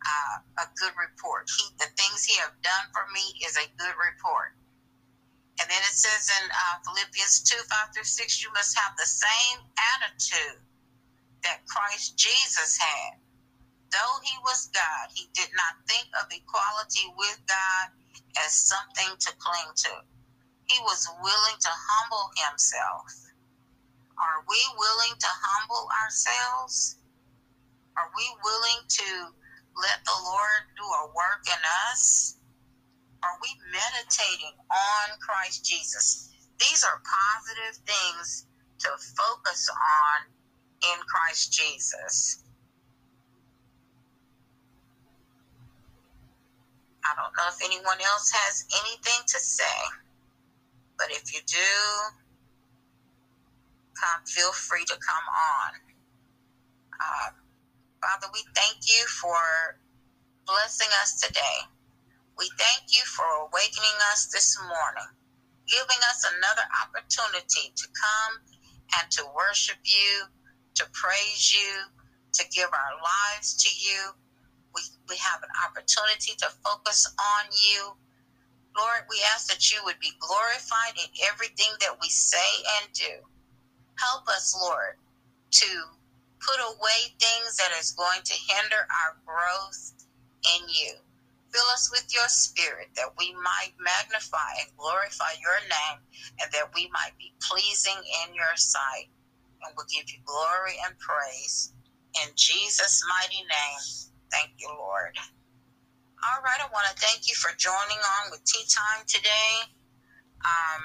uh, 0.00 0.64
a 0.64 0.66
good 0.80 0.92
report. 0.96 1.48
He, 1.52 1.64
the 1.78 1.90
things 1.96 2.24
he 2.24 2.38
have 2.40 2.56
done 2.62 2.86
for 2.92 3.04
me 3.12 3.24
is 3.44 3.56
a 3.56 3.66
good 3.76 3.96
report. 3.96 4.56
And 5.60 5.68
then 5.68 5.82
it 5.84 5.94
says 5.94 6.32
in 6.32 6.44
uh, 6.48 6.76
Philippians 6.88 7.44
2 7.44 7.56
5 7.56 7.94
through 7.94 8.08
6, 8.08 8.42
you 8.42 8.50
must 8.56 8.76
have 8.78 8.96
the 8.96 9.06
same 9.06 9.58
attitude 10.00 10.64
that 11.44 11.60
Christ 11.68 12.16
Jesus 12.16 12.78
had. 12.80 13.21
Though 13.92 14.16
he 14.24 14.34
was 14.42 14.70
God, 14.72 15.12
he 15.14 15.28
did 15.34 15.50
not 15.54 15.76
think 15.88 16.08
of 16.18 16.32
equality 16.32 17.12
with 17.16 17.38
God 17.46 17.86
as 18.44 18.52
something 18.52 19.12
to 19.20 19.30
cling 19.38 19.72
to. 19.76 19.92
He 20.66 20.80
was 20.80 21.08
willing 21.20 21.58
to 21.60 21.70
humble 21.70 22.30
himself 22.36 23.32
are 24.22 24.44
we 24.48 24.60
willing 24.78 25.18
to 25.18 25.26
humble 25.26 25.88
ourselves? 26.04 26.96
Are 27.96 28.10
we 28.16 28.24
willing 28.44 28.80
to 28.88 29.08
let 29.74 30.04
the 30.04 30.14
Lord 30.14 30.62
do 30.78 30.84
a 30.84 31.10
work 31.10 31.42
in 31.48 31.62
us? 31.90 32.36
Are 33.24 33.38
we 33.42 33.50
meditating 33.72 34.54
on 34.70 35.18
Christ 35.18 35.64
Jesus? 35.64 36.30
These 36.60 36.84
are 36.84 37.02
positive 37.02 37.82
things 37.82 38.46
to 38.80 38.90
focus 39.18 39.68
on 39.70 40.30
in 40.94 40.98
Christ 41.06 41.52
Jesus. 41.52 42.44
I 47.04 47.14
don't 47.16 47.34
know 47.36 47.48
if 47.48 47.58
anyone 47.64 48.00
else 48.00 48.30
has 48.32 48.64
anything 48.84 49.22
to 49.28 49.38
say, 49.40 49.78
but 50.98 51.08
if 51.10 51.34
you 51.34 51.40
do, 51.46 51.72
come, 53.98 54.24
feel 54.26 54.52
free 54.52 54.84
to 54.86 54.94
come 54.94 55.26
on. 55.28 55.70
Uh, 57.00 57.30
Father, 58.02 58.28
we 58.32 58.44
thank 58.54 58.78
you 58.88 59.06
for 59.06 59.38
blessing 60.46 60.88
us 61.02 61.20
today. 61.20 61.58
We 62.38 62.50
thank 62.58 62.94
you 62.94 63.02
for 63.06 63.24
awakening 63.48 63.98
us 64.12 64.26
this 64.32 64.58
morning, 64.60 65.10
giving 65.68 66.02
us 66.10 66.24
another 66.36 66.66
opportunity 66.82 67.72
to 67.76 67.86
come 67.92 68.42
and 69.00 69.10
to 69.12 69.24
worship 69.36 69.78
you, 69.84 70.26
to 70.76 70.86
praise 70.92 71.54
you, 71.54 71.86
to 72.34 72.44
give 72.50 72.70
our 72.72 72.94
lives 73.02 73.54
to 73.64 73.70
you. 73.70 74.12
We, 74.74 74.82
we 75.08 75.16
have 75.16 75.42
an 75.42 75.52
opportunity 75.66 76.32
to 76.38 76.48
focus 76.64 77.06
on 77.18 77.50
you. 77.52 77.92
Lord, 78.76 79.04
we 79.10 79.20
ask 79.34 79.48
that 79.48 79.70
you 79.70 79.80
would 79.84 80.00
be 80.00 80.12
glorified 80.20 80.96
in 80.96 81.10
everything 81.28 81.72
that 81.80 81.98
we 82.00 82.08
say 82.08 82.50
and 82.80 82.92
do. 82.92 83.14
Help 83.98 84.28
us, 84.28 84.56
Lord, 84.60 84.96
to 85.52 85.70
put 86.40 86.60
away 86.60 87.14
things 87.20 87.56
that 87.56 87.70
is 87.78 87.92
going 87.92 88.22
to 88.24 88.34
hinder 88.48 88.86
our 88.88 89.16
growth 89.26 89.92
in 90.56 90.68
you. 90.68 90.94
Fill 91.52 91.68
us 91.72 91.90
with 91.92 92.08
your 92.14 92.28
spirit 92.28 92.88
that 92.96 93.12
we 93.18 93.32
might 93.34 93.76
magnify 93.78 94.56
and 94.60 94.76
glorify 94.76 95.36
your 95.40 95.60
name 95.68 96.00
and 96.40 96.50
that 96.52 96.72
we 96.74 96.88
might 96.92 97.12
be 97.18 97.32
pleasing 97.42 98.00
in 98.24 98.34
your 98.34 98.56
sight. 98.56 99.08
And 99.62 99.74
we'll 99.76 99.86
give 99.92 100.10
you 100.10 100.18
glory 100.24 100.74
and 100.86 100.98
praise. 100.98 101.72
In 102.24 102.30
Jesus' 102.34 103.02
mighty 103.08 103.42
name, 103.42 104.11
thank 104.32 104.52
you, 104.58 104.68
Lord. 104.68 105.16
All 106.24 106.42
right, 106.42 106.60
I 106.60 106.66
want 106.72 106.86
to 106.90 106.96
thank 107.02 107.28
you 107.28 107.34
for 107.36 107.50
joining 107.58 107.98
on 107.98 108.30
with 108.32 108.44
Tea 108.44 108.64
Time 108.68 109.04
today. 109.06 109.70
Um, 110.44 110.82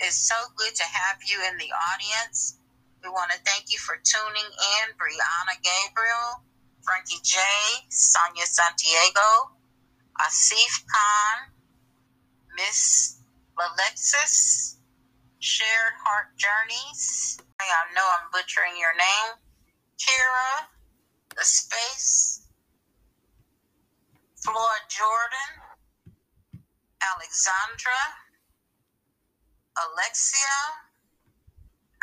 it's 0.00 0.16
so 0.28 0.36
good 0.56 0.74
to 0.74 0.84
have 0.84 1.18
you 1.28 1.38
in 1.50 1.58
the 1.58 1.70
audience. 1.94 2.58
We 3.02 3.10
want 3.10 3.32
to 3.32 3.38
thank 3.46 3.72
you 3.72 3.78
for 3.78 3.96
tuning 4.04 4.50
in, 4.50 4.86
Brianna 4.96 5.56
Gabriel, 5.62 6.42
Frankie 6.84 7.20
J, 7.22 7.38
Sonia 7.90 8.46
Santiago, 8.46 9.52
Asif 10.20 10.84
Khan, 10.88 11.52
Miss 12.56 13.20
Alexis, 13.58 14.78
Shared 15.40 15.94
Heart 16.04 16.28
Journeys. 16.36 17.38
I 17.60 17.94
know 17.94 18.06
I'm 18.20 18.30
butchering 18.32 18.78
your 18.78 18.94
name. 18.96 19.34
Kira, 20.00 20.66
The 21.36 21.44
Space, 21.44 22.43
Floyd 24.44 24.84
Jordan, 24.92 25.50
Alexandra, 27.00 28.00
Alexia, 29.88 30.56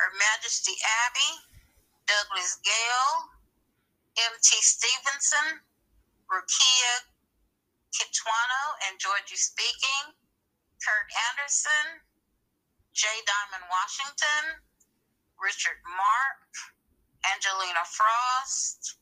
Her 0.01 0.09
Majesty 0.17 0.73
Abby, 1.05 1.31
Douglas 2.09 2.57
Gale, 2.65 3.29
M.T. 4.33 4.49
Stevenson, 4.57 5.61
Rukia 6.25 6.93
Kitwano, 7.93 8.63
enjoyed 8.89 9.29
you 9.29 9.37
speaking, 9.37 10.17
Kurt 10.81 11.07
Anderson, 11.29 12.01
J. 12.97 13.05
Diamond 13.05 13.69
Washington, 13.69 14.65
Richard 15.37 15.77
Mark, 15.85 16.49
Angelina 17.21 17.85
Frost, 17.85 18.97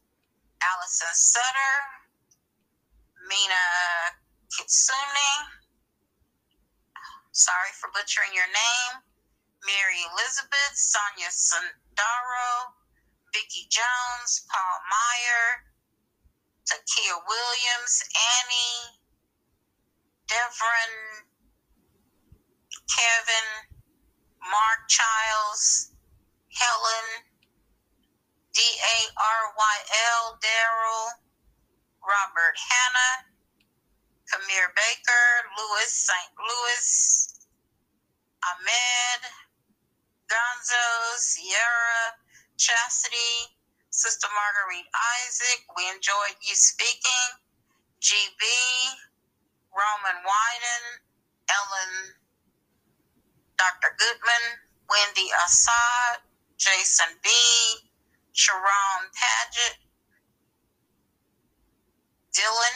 Allison 0.59 1.15
Sutter, 1.15 1.98
Mina 3.29 3.53
uh, 3.53 4.09
Kitsune, 4.49 5.29
Sorry 7.31 7.71
for 7.77 7.93
butchering 7.93 8.33
your 8.33 8.49
name. 8.49 9.05
Mary 9.61 10.01
Elizabeth, 10.11 10.73
Sonia 10.73 11.29
Sandaro, 11.29 12.73
Vicki 13.31 13.69
Jones, 13.69 14.49
Paul 14.49 14.77
Meyer, 14.89 15.47
Takia 16.65 17.15
Williams, 17.21 18.01
Annie, 18.33 18.97
Devon, 20.25 20.91
Kevin, 22.89 23.49
Mark 24.41 24.81
Childs, 24.89 25.93
Helen, 26.49 27.07
D 28.53 28.59
A 28.63 28.97
R 29.21 29.41
Y 29.53 29.77
L, 30.17 30.39
Daryl, 30.41 31.28
Robert 32.03 32.55
Hanna, 32.57 33.09
Kamir 34.31 34.71
Baker, 34.75 35.27
Louis 35.57 35.91
St. 35.91 36.33
Louis, 36.37 36.85
Ahmed, 38.45 39.21
Gonzo, 40.29 40.87
Sierra, 41.17 42.15
Chastity, 42.57 43.57
Sister 43.89 44.27
Marguerite 44.31 44.89
Isaac. 45.25 45.65
We 45.75 45.89
enjoyed 45.89 46.37
you 46.41 46.55
speaking. 46.55 47.27
GB, 47.99 48.43
Roman 49.75 50.23
Wyden, 50.23 50.85
Ellen, 51.51 52.15
Dr. 53.57 53.91
Goodman, 53.99 54.45
Wendy 54.87 55.29
Assad, 55.45 56.23
Jason 56.57 57.11
B., 57.21 57.29
Sharon 58.31 59.11
Paget, 59.11 59.88
Dylan, 62.35 62.75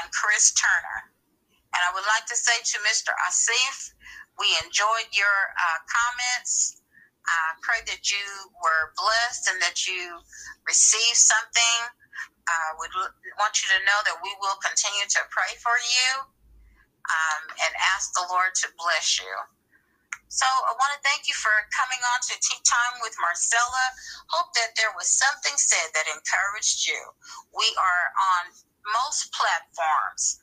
and 0.00 0.04
Chris 0.12 0.52
Turner. 0.52 1.12
And 1.72 1.80
I 1.84 1.90
would 1.96 2.04
like 2.08 2.28
to 2.28 2.36
say 2.36 2.56
to 2.60 2.76
Mr. 2.84 3.12
Asif, 3.28 3.92
we 4.38 4.48
enjoyed 4.64 5.08
your 5.12 5.36
uh, 5.56 5.78
comments. 5.88 6.80
I 7.24 7.56
pray 7.62 7.80
that 7.86 8.10
you 8.10 8.26
were 8.60 8.92
blessed 8.98 9.48
and 9.52 9.58
that 9.62 9.86
you 9.86 10.20
received 10.66 11.16
something. 11.16 11.78
I 12.48 12.74
would 12.76 12.92
want 13.38 13.54
you 13.62 13.68
to 13.72 13.80
know 13.86 14.00
that 14.04 14.18
we 14.20 14.34
will 14.42 14.58
continue 14.58 15.06
to 15.06 15.20
pray 15.30 15.54
for 15.62 15.76
you 15.78 16.08
um, 17.08 17.42
and 17.48 17.72
ask 17.94 18.12
the 18.12 18.26
Lord 18.28 18.52
to 18.64 18.66
bless 18.76 19.20
you. 19.22 19.32
So 20.32 20.48
I 20.48 20.72
want 20.72 20.96
to 20.96 21.04
thank 21.04 21.28
you 21.28 21.36
for 21.36 21.52
coming 21.76 22.00
on 22.08 22.18
to 22.24 22.34
Tea 22.40 22.56
Time 22.64 23.04
with 23.04 23.12
Marcella. 23.20 23.84
Hope 24.32 24.48
that 24.56 24.72
there 24.80 24.88
was 24.96 25.04
something 25.04 25.52
said 25.60 25.92
that 25.92 26.08
encouraged 26.08 26.88
you. 26.88 26.96
We 27.52 27.68
are 27.76 28.04
on 28.16 28.42
most 28.96 29.28
platforms. 29.36 30.40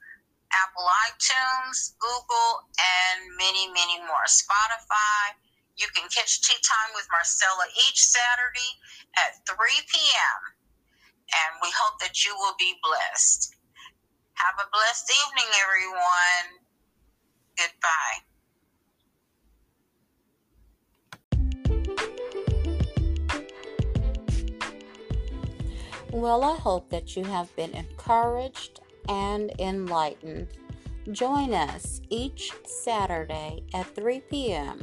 Apple 0.53 0.85
iTunes, 1.09 1.97
Google, 1.97 2.69
and 2.77 3.33
many, 3.41 3.65
many 3.73 3.97
more. 4.05 4.29
Spotify. 4.29 5.33
You 5.73 5.89
can 5.97 6.05
catch 6.13 6.45
Tea 6.45 6.61
Time 6.61 6.93
with 6.93 7.09
Marcella 7.09 7.65
each 7.89 8.05
Saturday 8.05 8.71
at 9.17 9.41
3 9.49 9.57
p.m. 9.89 10.39
And 11.33 11.65
we 11.65 11.73
hope 11.73 11.97
that 12.05 12.13
you 12.21 12.37
will 12.37 12.53
be 12.61 12.77
blessed. 12.85 13.57
Have 14.37 14.61
a 14.61 14.69
blessed 14.69 15.09
evening, 15.25 15.49
everyone. 15.65 16.61
Goodbye. 17.57 18.28
Well, 26.11 26.43
I 26.43 26.55
hope 26.55 26.89
that 26.89 27.15
you 27.15 27.23
have 27.23 27.55
been 27.55 27.71
encouraged 27.75 28.79
and 29.07 29.51
enlightened. 29.59 30.47
Join 31.11 31.53
us 31.53 32.01
each 32.09 32.51
Saturday 32.65 33.63
at 33.75 33.93
3 33.95 34.21
p.m. 34.21 34.81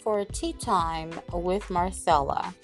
for 0.00 0.20
a 0.20 0.24
tea 0.26 0.52
time 0.52 1.18
with 1.32 1.70
Marcella. 1.70 2.54